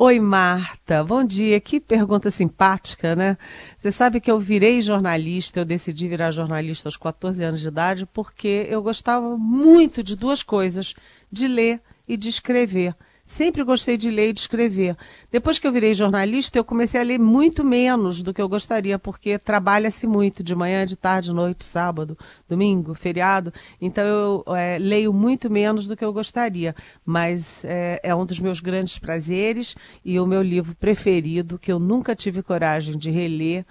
Oi, 0.00 0.20
Marta. 0.20 1.02
Bom 1.02 1.24
dia. 1.24 1.60
Que 1.60 1.80
pergunta 1.80 2.30
simpática, 2.30 3.16
né? 3.16 3.36
Você 3.76 3.90
sabe 3.90 4.20
que 4.20 4.30
eu 4.30 4.38
virei 4.38 4.80
jornalista, 4.80 5.58
eu 5.58 5.64
decidi 5.64 6.06
virar 6.06 6.30
jornalista 6.30 6.86
aos 6.86 6.96
14 6.96 7.42
anos 7.42 7.60
de 7.60 7.66
idade 7.66 8.06
porque 8.06 8.64
eu 8.70 8.80
gostava 8.80 9.36
muito 9.36 10.00
de 10.00 10.14
duas 10.14 10.40
coisas: 10.40 10.94
de 11.32 11.48
ler 11.48 11.80
e 12.06 12.16
de 12.16 12.28
escrever. 12.28 12.94
Sempre 13.28 13.62
gostei 13.62 13.98
de 13.98 14.10
ler 14.10 14.30
e 14.30 14.32
de 14.32 14.40
escrever. 14.40 14.96
Depois 15.30 15.58
que 15.58 15.66
eu 15.66 15.70
virei 15.70 15.92
jornalista, 15.92 16.58
eu 16.58 16.64
comecei 16.64 16.98
a 16.98 17.04
ler 17.04 17.18
muito 17.18 17.62
menos 17.62 18.22
do 18.22 18.32
que 18.32 18.40
eu 18.40 18.48
gostaria, 18.48 18.98
porque 18.98 19.38
trabalha-se 19.38 20.06
muito 20.06 20.42
de 20.42 20.54
manhã, 20.54 20.86
de 20.86 20.96
tarde, 20.96 21.30
noite, 21.30 21.62
sábado, 21.62 22.16
domingo, 22.48 22.94
feriado. 22.94 23.52
Então 23.82 24.02
eu 24.02 24.56
é, 24.56 24.78
leio 24.78 25.12
muito 25.12 25.50
menos 25.50 25.86
do 25.86 25.94
que 25.94 26.02
eu 26.02 26.10
gostaria. 26.10 26.74
Mas 27.04 27.66
é, 27.66 28.00
é 28.02 28.14
um 28.14 28.24
dos 28.24 28.40
meus 28.40 28.60
grandes 28.60 28.98
prazeres 28.98 29.76
e 30.02 30.18
o 30.18 30.26
meu 30.26 30.40
livro 30.40 30.74
preferido, 30.74 31.58
que 31.58 31.70
eu 31.70 31.78
nunca 31.78 32.16
tive 32.16 32.42
coragem 32.42 32.96
de 32.96 33.10
reler, 33.10 33.66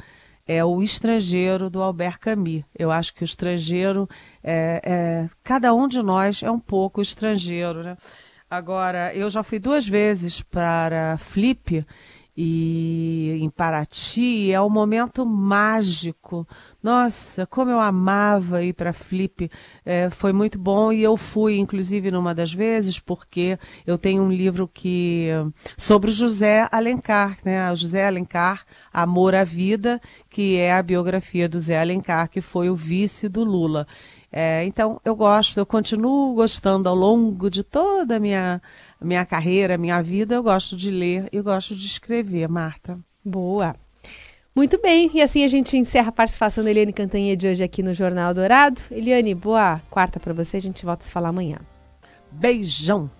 é 0.46 0.64
O 0.64 0.84
Estrangeiro, 0.84 1.68
do 1.68 1.82
Albert 1.82 2.20
Camus. 2.20 2.64
Eu 2.78 2.92
acho 2.92 3.12
que 3.12 3.24
o 3.24 3.26
estrangeiro, 3.26 4.08
é, 4.44 4.82
é, 4.84 5.30
cada 5.44 5.74
um 5.74 5.88
de 5.88 6.02
nós 6.04 6.44
é 6.44 6.52
um 6.52 6.60
pouco 6.60 7.02
estrangeiro, 7.02 7.82
né? 7.82 7.98
Agora, 8.50 9.14
eu 9.14 9.30
já 9.30 9.44
fui 9.44 9.60
duas 9.60 9.86
vezes 9.86 10.42
para 10.42 11.18
Flip 11.18 11.86
e 12.40 13.40
em 13.42 13.50
Paraty, 13.50 14.52
é 14.52 14.62
um 14.62 14.70
momento 14.70 15.26
mágico. 15.26 16.48
Nossa, 16.82 17.46
como 17.48 17.72
eu 17.72 17.80
amava 17.80 18.64
ir 18.64 18.74
para 18.74 18.94
Flip, 18.94 19.50
é, 19.84 20.10
foi 20.12 20.32
muito 20.32 20.58
bom 20.58 20.94
e 20.94 21.02
eu 21.02 21.18
fui, 21.18 21.58
inclusive, 21.58 22.12
numa 22.12 22.34
das 22.36 22.54
vezes, 22.54 23.00
porque 23.00 23.58
eu 23.88 23.98
tenho 23.98 24.24
um 24.24 24.32
livro 24.32 24.70
que 24.72 25.30
sobre 25.76 26.12
José 26.12 26.70
Alencar, 26.72 27.40
né? 27.44 27.76
José 27.76 28.06
Alencar, 28.06 28.66
Amor 28.94 29.34
à 29.34 29.44
Vida, 29.44 30.00
que 30.30 30.58
é 30.58 30.72
a 30.72 30.84
biografia 30.84 31.50
do 31.50 31.60
Zé 31.60 31.80
Alencar, 31.80 32.30
que 32.30 32.40
foi 32.40 32.70
o 32.70 32.76
vice 32.76 33.28
do 33.28 33.44
Lula. 33.44 33.88
É, 34.32 34.66
então, 34.66 35.00
eu 35.06 35.16
gosto, 35.16 35.58
eu 35.58 35.66
continuo 35.66 36.34
gostando 36.36 36.90
ao 36.90 36.96
longo 36.96 37.50
de 37.50 37.64
toda 37.64 38.18
a 38.18 38.20
minha, 38.20 38.62
minha 39.02 39.26
carreira, 39.26 39.78
minha 39.78 40.02
vida, 40.02 40.36
eu 40.36 40.44
gosto 40.44 40.76
de 40.76 40.92
ler 40.92 41.30
e 41.32 41.42
gosto 41.42 41.76
de 41.76 41.88
escrever, 41.88 42.48
Marta. 42.48 43.00
Boa. 43.24 43.76
Muito 44.54 44.82
bem, 44.82 45.10
e 45.14 45.22
assim 45.22 45.44
a 45.44 45.48
gente 45.48 45.78
encerra 45.78 46.10
a 46.10 46.12
participação 46.12 46.64
da 46.64 46.72
Eliane 46.72 46.92
Cantanhede 46.92 47.42
de 47.42 47.48
hoje 47.48 47.64
aqui 47.64 47.84
no 47.84 47.94
Jornal 47.94 48.34
Dourado. 48.34 48.82
Eliane, 48.92 49.36
boa 49.36 49.80
quarta 49.90 50.20
para 50.20 50.34
você, 50.34 50.58
a 50.58 50.62
gente 50.62 50.84
volta 50.84 51.04
a 51.04 51.06
se 51.06 51.12
falar 51.12 51.30
amanhã. 51.30 51.60
Beijão! 52.32 53.17